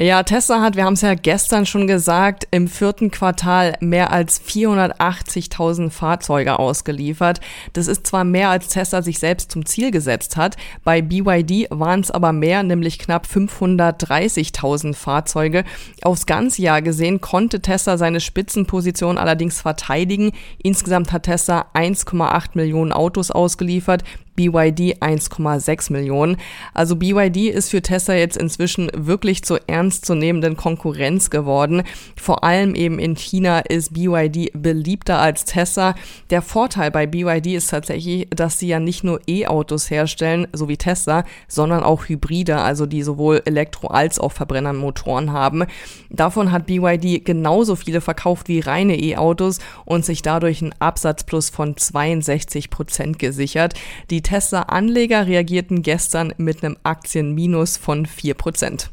Ja, 0.02 0.24
Tesla 0.24 0.62
hat, 0.62 0.78
wir 0.78 0.86
haben 0.86 0.94
es 0.94 1.02
ja 1.02 1.14
gestern 1.14 1.66
schon 1.66 1.86
gesagt, 1.86 2.48
im 2.52 2.70
vierten 2.70 3.12
Quartal 3.12 3.76
mehr 3.82 4.14
als 4.14 4.42
480.000 4.42 5.90
Fahrzeuge 5.90 6.58
ausgeliefert. 6.58 7.42
Das 7.74 7.88
ist 7.88 8.08
zwar 8.08 8.24
mehr, 8.24 8.50
als 8.50 8.70
Tesla 8.70 9.02
sich 9.02 9.20
selbst 9.20 9.52
zum 9.52 9.66
Ziel 9.66 9.92
gesetzt 9.92 10.38
hat. 10.38 10.56
Bei 10.86 11.02
BYD 11.02 11.68
waren 11.70 12.00
es 12.00 12.12
aber 12.12 12.32
mehr, 12.32 12.64
nämlich 12.64 12.98
knapp 12.98 13.26
530.000 13.26 14.94
Fahrzeuge. 14.94 15.66
Aufs 16.02 16.26
ganze 16.26 16.62
Jahr 16.62 16.82
gesehen 16.82 17.20
konnte 17.20 17.62
Tesla 17.62 17.98
seine 17.98 18.22
Spitzenposition 18.22 19.18
allerdings 19.18 19.60
verteidigen. 19.60 20.32
Insgesamt 20.64 21.12
hat 21.12 21.24
Tesla 21.24 21.66
1,8 21.74 22.52
Millionen 22.54 22.94
Autos 22.94 23.32
ausgeliefert. 23.32 24.06
BYD 24.40 25.02
1,6 25.02 25.92
Millionen. 25.92 26.38
Also 26.74 26.96
BYD 26.96 27.50
ist 27.50 27.72
für 27.72 27.82
Tesla 27.82 28.14
jetzt 28.14 28.38
inzwischen 28.38 28.90
wirklich 28.96 29.44
zur 29.44 29.60
ernstzunehmenden 29.68 30.56
Konkurrenz 30.56 31.30
geworden. 31.30 31.84
Vor 32.16 32.46
allem 32.46 32.74
eben 32.74 33.00
in 33.00 33.18
China 33.18 33.60
ist 33.60 33.94
BYD 33.94 34.52
beliebter 34.54 35.20
als 35.20 35.44
Tesla. 35.44 35.94
Der 36.30 36.42
Vorteil 36.42 36.90
bei 36.90 37.06
BYD 37.06 37.48
ist 37.48 37.70
tatsächlich, 37.70 38.30
dass 38.30 38.58
sie 38.58 38.70
ja 38.70 38.80
nicht 38.80 39.04
nur 39.04 39.20
E-Autos 39.28 39.92
herstellen, 39.92 40.48
so 40.54 40.70
wie 40.70 40.78
Tesla, 40.78 41.26
sondern 41.50 41.84
auch 41.84 42.08
Hybride, 42.08 42.60
also 42.60 42.86
die 42.86 43.04
sowohl 43.04 43.42
Elektro- 43.44 43.90
als 43.90 44.20
auch 44.20 44.32
Verbrennermotoren 44.32 45.34
haben. 45.34 45.66
Davon 46.10 46.54
hat 46.54 46.66
BYD 46.66 47.26
genauso 47.26 47.76
viele 47.76 48.00
verkauft 48.00 48.48
wie 48.48 48.62
reine 48.62 48.98
E-Autos 48.98 49.60
und 49.84 50.06
sich 50.06 50.22
dadurch 50.22 50.62
einen 50.62 50.74
Absatzplus 50.80 51.50
von 51.50 51.76
62 51.76 52.70
Prozent 52.70 53.20
gesichert. 53.20 53.74
Die 54.10 54.22
Tesla-Anleger 54.30 55.26
reagierten 55.26 55.82
gestern 55.82 56.36
mit 56.38 56.64
einem 56.64 56.78
Aktienminus 56.84 57.78
von 57.78 58.06
4%. 58.06 58.90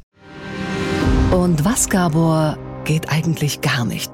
Und 1.30 1.62
was, 1.62 1.90
Gabor, 1.90 2.56
geht 2.86 3.10
eigentlich 3.10 3.60
gar 3.60 3.84
nicht? 3.84 4.10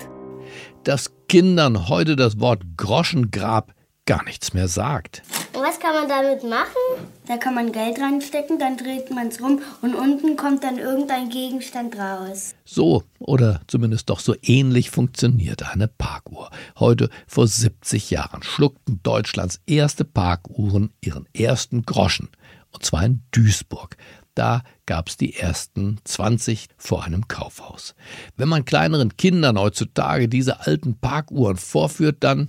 Dass 0.82 1.12
Kindern 1.28 1.88
heute 1.88 2.16
das 2.16 2.40
Wort 2.40 2.64
Groschengrab 2.76 3.72
gar 4.06 4.24
nichts 4.24 4.52
mehr 4.52 4.68
sagt. 4.68 5.22
Und 5.54 5.62
was 5.62 5.78
kann 5.78 5.94
man 5.94 6.08
damit 6.08 6.42
machen? 6.44 7.06
Da 7.26 7.36
kann 7.36 7.54
man 7.54 7.72
Geld 7.72 8.00
reinstecken, 8.00 8.58
dann 8.58 8.76
dreht 8.76 9.10
man 9.10 9.28
es 9.28 9.40
rum 9.40 9.60
und 9.80 9.94
unten 9.94 10.36
kommt 10.36 10.64
dann 10.64 10.78
irgendein 10.78 11.28
Gegenstand 11.28 11.96
raus. 11.98 12.54
So 12.64 13.04
oder 13.18 13.60
zumindest 13.68 14.10
doch 14.10 14.20
so 14.20 14.34
ähnlich 14.42 14.90
funktioniert 14.90 15.70
eine 15.70 15.88
Parkuhr. 15.88 16.50
Heute 16.78 17.10
vor 17.26 17.46
70 17.46 18.10
Jahren 18.10 18.42
schluckten 18.42 19.00
Deutschlands 19.02 19.60
erste 19.66 20.04
Parkuhren 20.04 20.92
ihren 21.00 21.28
ersten 21.34 21.82
Groschen. 21.82 22.30
Und 22.72 22.84
zwar 22.84 23.04
in 23.04 23.22
Duisburg. 23.30 23.96
Da 24.34 24.62
gab 24.86 25.08
es 25.08 25.18
die 25.18 25.34
ersten 25.36 25.98
20 26.04 26.68
vor 26.78 27.04
einem 27.04 27.28
Kaufhaus. 27.28 27.94
Wenn 28.36 28.48
man 28.48 28.64
kleineren 28.64 29.16
Kindern 29.16 29.58
heutzutage 29.58 30.28
diese 30.28 30.60
alten 30.60 30.98
Parkuhren 30.98 31.58
vorführt, 31.58 32.16
dann, 32.20 32.48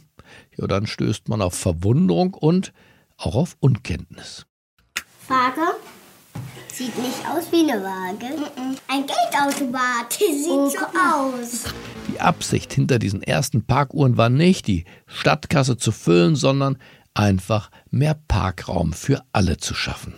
ja, 0.57 0.67
dann 0.67 0.87
stößt 0.87 1.29
man 1.29 1.41
auf 1.41 1.53
Verwunderung 1.53 2.33
und 2.33 2.73
auch 3.17 3.35
auf 3.35 3.57
Unkenntnis. 3.59 4.45
Waage? 5.27 5.61
Sieht 6.71 6.97
nicht 6.97 7.19
aus 7.29 7.51
wie 7.51 7.71
eine 7.71 7.83
Waage. 7.83 8.25
Ein 8.87 9.05
Geldautomat. 9.05 10.11
Sieht 10.11 10.47
oh, 10.49 10.69
so 10.69 10.79
aus. 10.79 11.65
Die 12.07 12.19
Absicht 12.19 12.73
hinter 12.73 12.97
diesen 12.97 13.21
ersten 13.21 13.65
Parkuhren 13.65 14.17
war 14.17 14.29
nicht, 14.29 14.67
die 14.67 14.85
Stadtkasse 15.05 15.77
zu 15.77 15.91
füllen, 15.91 16.35
sondern 16.35 16.79
einfach 17.13 17.69
mehr 17.91 18.15
Parkraum 18.27 18.93
für 18.93 19.21
alle 19.31 19.57
zu 19.57 19.75
schaffen. 19.75 20.15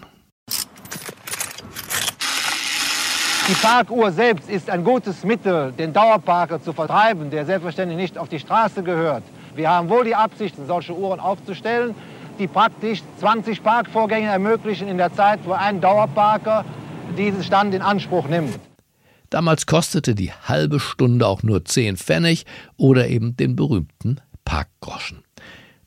Die 3.47 3.53
Parkuhr 3.61 4.11
selbst 4.11 4.49
ist 4.49 4.69
ein 4.69 4.83
gutes 4.83 5.23
Mittel, 5.23 5.71
den 5.73 5.93
Dauerparker 5.93 6.63
zu 6.63 6.73
vertreiben, 6.73 7.29
der 7.29 7.45
selbstverständlich 7.45 7.97
nicht 7.97 8.17
auf 8.17 8.27
die 8.27 8.39
Straße 8.39 8.81
gehört. 8.81 9.23
Wir 9.55 9.69
haben 9.69 9.89
wohl 9.89 10.03
die 10.03 10.15
Absicht, 10.15 10.55
solche 10.67 10.93
Uhren 10.93 11.19
aufzustellen, 11.19 11.95
die 12.39 12.47
praktisch 12.47 13.01
20 13.19 13.63
Parkvorgänge 13.63 14.27
ermöglichen 14.27 14.89
in 14.89 14.97
der 14.97 15.13
Zeit, 15.13 15.39
wo 15.45 15.53
ein 15.53 15.79
Dauerparker 15.79 16.65
diesen 17.17 17.43
Stand 17.43 17.73
in 17.73 17.81
Anspruch 17.81 18.27
nimmt. 18.27 18.59
Damals 19.29 19.65
kostete 19.65 20.13
die 20.13 20.31
halbe 20.31 20.79
Stunde 20.79 21.25
auch 21.25 21.41
nur 21.41 21.63
10 21.63 21.97
Pfennig 21.97 22.45
oder 22.75 23.07
eben 23.07 23.37
den 23.37 23.55
berühmten 23.55 24.19
Parkgroschen. 24.43 25.23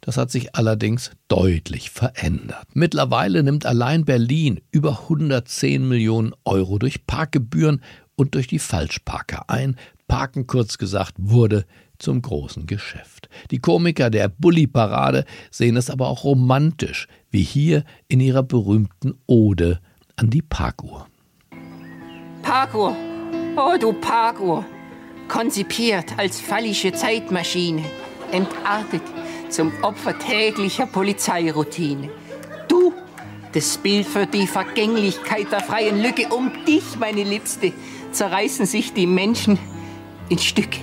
Das 0.00 0.16
hat 0.16 0.30
sich 0.30 0.56
allerdings 0.56 1.10
deutlich 1.28 1.90
verändert. 1.90 2.66
Mittlerweile 2.72 3.42
nimmt 3.42 3.66
allein 3.66 4.06
Berlin 4.06 4.60
über 4.70 5.00
110 5.02 5.86
Millionen 5.86 6.32
Euro 6.44 6.78
durch 6.78 7.06
Parkgebühren 7.06 7.82
und 8.16 8.34
durch 8.34 8.46
die 8.46 8.58
Falschparker 8.58 9.50
ein. 9.50 9.76
Parken, 10.06 10.46
kurz 10.46 10.78
gesagt, 10.78 11.14
wurde 11.18 11.66
zum 11.98 12.22
großen 12.22 12.66
Geschäft. 12.66 13.28
Die 13.50 13.58
Komiker 13.58 14.10
der 14.10 14.28
Bully-Parade 14.28 15.24
sehen 15.50 15.76
es 15.76 15.90
aber 15.90 16.08
auch 16.08 16.24
romantisch, 16.24 17.08
wie 17.30 17.42
hier 17.42 17.84
in 18.08 18.20
ihrer 18.20 18.42
berühmten 18.42 19.14
Ode 19.26 19.80
an 20.16 20.30
die 20.30 20.42
Parkuhr. 20.42 21.06
Parkuhr, 22.42 22.96
oh 23.56 23.76
du 23.78 23.92
Parkuhr, 23.92 24.64
konzipiert 25.28 26.18
als 26.18 26.40
fallische 26.40 26.92
Zeitmaschine, 26.92 27.84
entartet 28.32 29.02
zum 29.50 29.72
Opfer 29.82 30.18
täglicher 30.18 30.86
Polizeiroutine. 30.86 32.10
Du, 32.68 32.92
das 33.52 33.78
Bild 33.78 34.06
für 34.06 34.26
die 34.26 34.46
Vergänglichkeit 34.46 35.50
der 35.50 35.60
freien 35.60 36.02
Lücke. 36.02 36.28
Um 36.28 36.50
dich, 36.66 36.98
meine 36.98 37.24
Liebste, 37.24 37.72
zerreißen 38.12 38.66
sich 38.66 38.92
die 38.92 39.06
Menschen 39.06 39.58
in 40.28 40.38
Stücke. 40.38 40.78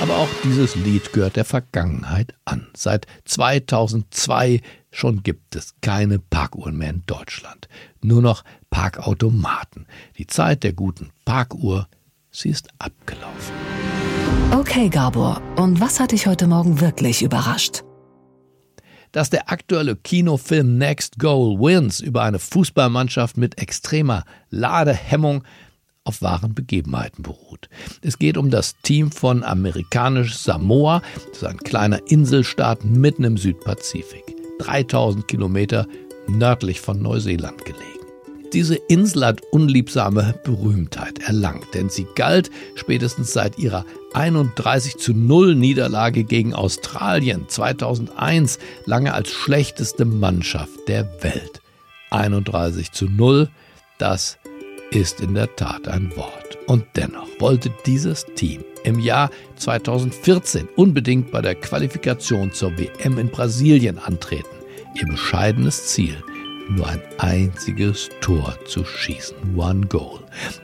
Aber 0.00 0.16
auch 0.16 0.28
dieses 0.42 0.76
Lied 0.76 1.12
gehört 1.12 1.36
der 1.36 1.44
Vergangenheit 1.44 2.32
an. 2.46 2.68
Seit 2.74 3.06
2002 3.26 4.62
schon 4.90 5.22
gibt 5.22 5.54
es 5.56 5.74
keine 5.82 6.18
Parkuhren 6.18 6.78
mehr 6.78 6.88
in 6.88 7.02
Deutschland. 7.04 7.68
Nur 8.00 8.22
noch 8.22 8.42
Parkautomaten. 8.70 9.86
Die 10.16 10.26
Zeit 10.26 10.62
der 10.62 10.72
guten 10.72 11.10
Parkuhr, 11.26 11.86
sie 12.30 12.48
ist 12.48 12.68
abgelaufen. 12.78 13.54
Okay, 14.52 14.88
Gabor, 14.88 15.42
und 15.56 15.80
was 15.80 16.00
hat 16.00 16.12
dich 16.12 16.26
heute 16.26 16.46
Morgen 16.46 16.80
wirklich 16.80 17.22
überrascht? 17.22 17.82
Dass 19.12 19.28
der 19.28 19.50
aktuelle 19.52 19.96
Kinofilm 19.96 20.78
Next 20.78 21.18
Goal 21.18 21.58
Wins 21.60 22.00
über 22.00 22.22
eine 22.22 22.38
Fußballmannschaft 22.38 23.36
mit 23.36 23.60
extremer 23.60 24.24
Ladehemmung 24.48 25.44
auf 26.04 26.22
wahren 26.22 26.54
Begebenheiten 26.54 27.22
beruht. 27.22 27.68
Es 28.02 28.18
geht 28.18 28.36
um 28.36 28.50
das 28.50 28.76
Team 28.82 29.12
von 29.12 29.44
amerikanisch 29.44 30.36
Samoa, 30.36 31.02
das 31.28 31.42
ist 31.42 31.44
ein 31.44 31.58
kleiner 31.58 32.00
Inselstaat 32.10 32.84
mitten 32.84 33.24
im 33.24 33.36
Südpazifik, 33.36 34.24
3000 34.60 35.28
Kilometer 35.28 35.86
nördlich 36.26 36.80
von 36.80 37.02
Neuseeland 37.02 37.64
gelegen. 37.64 38.00
Diese 38.52 38.74
Insel 38.74 39.26
hat 39.26 39.42
unliebsame 39.52 40.34
Berühmtheit 40.42 41.20
erlangt, 41.20 41.72
denn 41.72 41.88
sie 41.88 42.06
galt 42.16 42.50
spätestens 42.74 43.32
seit 43.32 43.58
ihrer 43.58 43.84
31 44.12 44.98
zu 44.98 45.12
0 45.14 45.54
Niederlage 45.54 46.24
gegen 46.24 46.52
Australien 46.52 47.44
2001 47.48 48.58
lange 48.86 49.14
als 49.14 49.30
schlechteste 49.30 50.04
Mannschaft 50.04 50.88
der 50.88 51.04
Welt. 51.22 51.60
31 52.10 52.90
zu 52.90 53.04
0, 53.04 53.48
das 53.98 54.38
ist 54.90 55.20
in 55.20 55.34
der 55.34 55.54
Tat 55.56 55.88
ein 55.88 56.14
Wort. 56.16 56.58
Und 56.66 56.84
dennoch 56.96 57.28
wollte 57.38 57.70
dieses 57.86 58.26
Team 58.34 58.64
im 58.84 58.98
Jahr 58.98 59.30
2014 59.56 60.68
unbedingt 60.76 61.30
bei 61.30 61.42
der 61.42 61.54
Qualifikation 61.54 62.52
zur 62.52 62.76
WM 62.78 63.18
in 63.18 63.28
Brasilien 63.28 63.98
antreten. 63.98 64.48
Ihr 64.94 65.06
bescheidenes 65.06 65.88
Ziel, 65.88 66.16
nur 66.68 66.86
ein 66.86 67.02
einziges 67.18 68.08
Tor 68.20 68.56
zu 68.66 68.84
schießen. 68.84 69.56
One 69.56 69.86
Goal. 69.86 70.20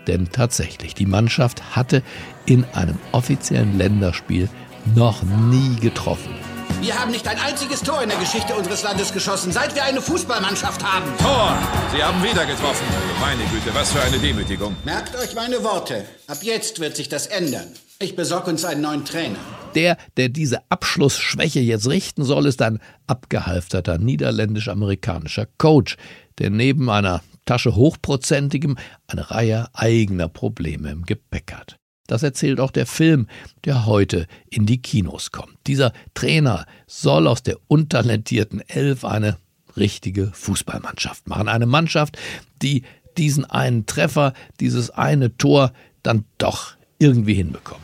Denn 0.07 0.31
tatsächlich, 0.31 0.95
die 0.95 1.07
Mannschaft 1.07 1.77
hatte 1.77 2.03
in 2.47 2.65
einem 2.75 2.99
offiziellen 3.13 3.77
Länderspiel 3.77 4.49
noch 4.95 5.23
nie 5.23 5.77
getroffen. 5.81 6.35
Wir 6.81 6.99
haben 6.99 7.11
nicht 7.11 7.27
ein 7.27 7.39
einziges 7.39 7.83
Tor 7.83 8.03
in 8.03 8.09
der 8.09 8.19
Geschichte 8.19 8.55
unseres 8.55 8.83
Landes 8.83 9.13
geschossen, 9.13 9.51
seit 9.51 9.75
wir 9.75 9.85
eine 9.85 10.01
Fußballmannschaft 10.03 10.85
haben. 10.85 11.07
Tor! 11.19 11.59
Sie 11.93 12.03
haben 12.03 12.23
wieder 12.23 12.45
getroffen. 12.45 12.85
Meine 13.21 13.43
Güte, 13.45 13.75
was 13.75 13.93
für 13.93 14.03
eine 14.03 14.19
Demütigung. 14.19 14.77
Merkt 14.85 15.17
euch 15.17 15.35
meine 15.35 15.65
Worte. 15.65 16.05
Ab 16.27 16.39
jetzt 16.43 16.79
wird 16.81 16.97
sich 16.97 17.09
das 17.09 17.27
ändern. 17.27 17.67
Ich 17.99 18.15
besorge 18.15 18.51
uns 18.51 18.65
einen 18.65 18.83
neuen 18.83 19.05
Trainer. 19.07 19.39
Der, 19.75 19.97
der 20.19 20.29
diese 20.29 20.61
Abschlussschwäche 20.69 21.61
jetzt 21.61 21.89
richten 21.89 22.25
soll, 22.25 22.47
ist 22.47 22.61
ein 22.61 22.79
abgehalfterter 23.07 23.97
niederländisch-amerikanischer 23.99 25.47
Coach, 25.57 25.97
der 26.39 26.51
neben 26.51 26.91
einer 26.91 27.23
Tasche 27.47 27.75
hochprozentigem 27.75 28.77
eine 29.07 29.31
Reihe 29.31 29.69
eigener 29.73 30.29
Probleme 30.29 30.91
im 30.91 31.05
Gepäck 31.05 31.55
hat. 31.55 31.79
Das 32.07 32.23
erzählt 32.23 32.61
auch 32.61 32.71
der 32.71 32.87
Film, 32.87 33.27
der 33.65 33.87
heute 33.87 34.27
in 34.51 34.67
die 34.67 34.81
Kinos 34.81 35.33
kommt. 35.33 35.57
Dieser 35.67 35.93
Trainer 36.15 36.67
soll 36.87 37.27
aus 37.27 37.43
der 37.43 37.57
untalentierten 37.69 38.61
Elf 38.69 39.05
eine 39.05 39.39
richtige 39.77 40.31
Fußballmannschaft 40.33 41.29
machen. 41.29 41.49
Eine 41.49 41.67
Mannschaft, 41.67 42.19
die 42.63 42.83
diesen 43.17 43.45
einen 43.45 43.87
Treffer, 43.87 44.33
dieses 44.61 44.91
eine 44.91 45.37
Tor 45.37 45.73
dann 46.03 46.25
doch 46.39 46.77
irgendwie 46.99 47.35
hinbekommt. 47.35 47.81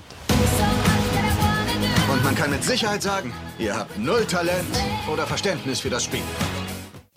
Und 2.11 2.25
man 2.25 2.35
kann 2.35 2.51
mit 2.51 2.63
Sicherheit 2.63 3.03
sagen, 3.03 3.33
ihr 3.59 3.75
habt 3.75 3.99
null 3.99 4.25
Talent 4.27 4.69
oder 5.11 5.27
Verständnis 5.27 5.81
für 5.81 5.91
das 5.91 6.05
Spiel. 6.05 6.21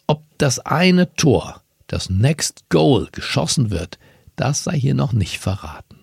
Ob 0.07 0.23
das 0.37 0.59
eine 0.59 1.13
Tor, 1.15 1.61
das 1.87 2.09
Next 2.09 2.69
Goal, 2.69 3.09
geschossen 3.11 3.71
wird, 3.71 3.97
das 4.35 4.63
sei 4.63 4.77
hier 4.77 4.93
noch 4.93 5.13
nicht 5.13 5.39
verraten. 5.39 5.94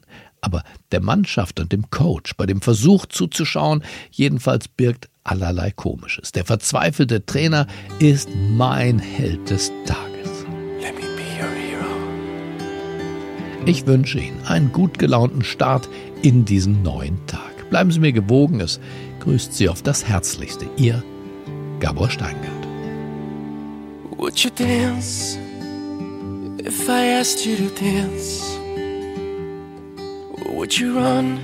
Aber 0.43 0.63
der 0.91 1.01
Mannschaft 1.01 1.59
und 1.61 1.73
dem 1.73 1.89
Coach 1.91 2.35
bei 2.37 2.47
dem 2.47 2.61
Versuch 2.61 3.07
zuzuschauen, 3.07 3.83
jedenfalls 4.11 4.69
birgt 4.69 5.09
allerlei 5.25 5.71
Komisches. 5.71 6.33
Der 6.33 6.45
verzweifelte 6.45 7.25
Trainer 7.25 7.67
ist 8.01 8.29
mein 8.35 8.99
Held 8.99 9.49
des 9.49 9.73
Tages. 9.87 10.13
Ich 13.65 13.87
wünsche 13.87 14.19
Ihnen 14.19 14.45
einen 14.45 14.73
gut 14.73 14.99
gelaunten 14.99 15.45
Start 15.45 15.89
in 16.23 16.45
diesen 16.45 16.83
neuen 16.83 17.25
Tag. 17.29 17.71
Bleiben 17.71 17.93
Sie 17.93 18.01
mir 18.01 18.13
gewogen, 18.13 18.61
es 18.61 18.81
grüßt 19.21 19.55
Sie 19.55 19.69
auf 19.69 19.83
das 19.83 20.05
Herzlichste. 20.05 20.67
Ihr 20.77 21.03
Gabor 21.79 22.11
Steingart. 22.11 22.67
Would 24.17 24.39
you 24.41 24.51
dance 24.51 25.39
if 26.59 26.89
I 26.89 27.21
asked 27.21 27.47
you 27.47 27.57
to 27.57 27.75
dance? 27.81 28.62
Would 30.53 30.79
you 30.79 30.97
run 30.97 31.39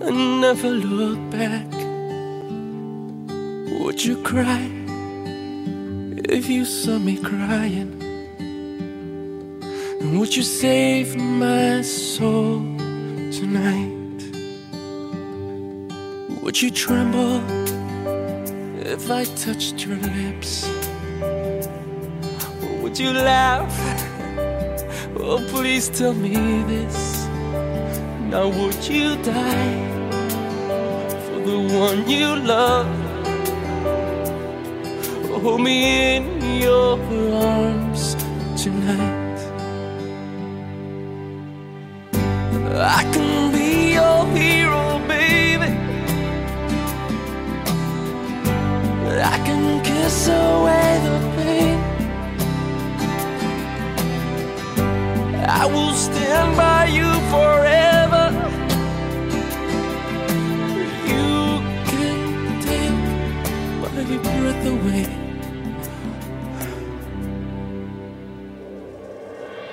and 0.00 0.40
never 0.40 0.70
look 0.70 1.18
back? 1.30 1.70
Would 3.78 4.02
you 4.02 4.16
cry 4.22 4.68
if 6.28 6.48
you 6.48 6.64
saw 6.64 6.98
me 6.98 7.18
crying? 7.18 8.02
And 10.00 10.18
would 10.18 10.34
you 10.34 10.42
save 10.42 11.14
my 11.14 11.82
soul 11.82 12.60
tonight? 13.38 14.20
Would 16.42 16.60
you 16.60 16.70
tremble 16.70 17.42
if 18.80 19.10
I 19.10 19.24
touched 19.24 19.84
your 19.84 19.98
lips? 19.98 20.68
Or 22.62 22.82
would 22.82 22.98
you 22.98 23.12
laugh? 23.12 23.72
Oh, 25.20 25.44
please 25.50 25.90
tell 25.90 26.14
me 26.14 26.34
this. 26.64 27.11
Now 28.32 28.48
would 28.48 28.82
you 28.88 29.16
die 29.16 29.76
for 31.24 31.38
the 31.48 31.58
one 31.78 32.08
you 32.08 32.34
love? 32.34 32.86
Hold 35.42 35.60
me 35.60 36.16
in 36.16 36.62
your 36.62 36.98
arms 37.44 38.14
tonight. 38.56 39.40
I 42.72 43.02
can 43.12 43.52
be 43.52 43.92
your 43.98 44.24
hero, 44.34 44.98
baby. 45.06 45.70
I 49.34 49.36
can 49.44 49.82
kiss 49.84 50.28
away 50.28 51.00
the 51.04 51.18
pain. 51.36 51.78
I 55.46 55.66
will 55.66 55.92
stand 55.92 56.56
by 56.56 56.86
you 56.86 57.12
forever. 57.30 57.61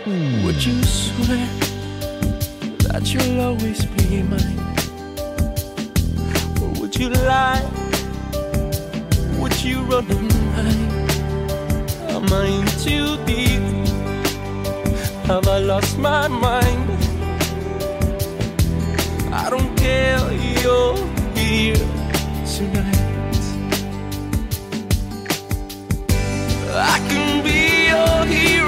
Would 0.10 0.65
you 0.65 0.82
swear 0.82 1.48
that 2.88 3.13
you'll 3.13 3.41
always 3.41 3.86
be 3.86 4.24
mine? 4.24 4.60
Or 6.63 6.82
would 6.82 6.95
you 6.95 7.10
lie? 7.10 7.63
Would 9.38 9.63
you 9.63 9.82
run 9.82 10.10
and 10.10 10.32
hide? 10.56 11.10
Am 12.10 12.26
I 12.34 12.45
in 12.48 12.65
too 12.82 13.24
deep? 13.28 13.62
Have 15.28 15.48
I 15.48 15.60
lost 15.60 16.00
my 16.00 16.28
mind? 16.28 16.89
I 19.32 19.48
don't 19.52 19.76
care, 19.78 20.19
you're 20.63 20.98
here 21.36 21.86
tonight. 22.56 22.98
I 26.74 26.98
can 27.08 27.43
be 27.43 27.89
your 27.89 28.26
hero. 28.26 28.59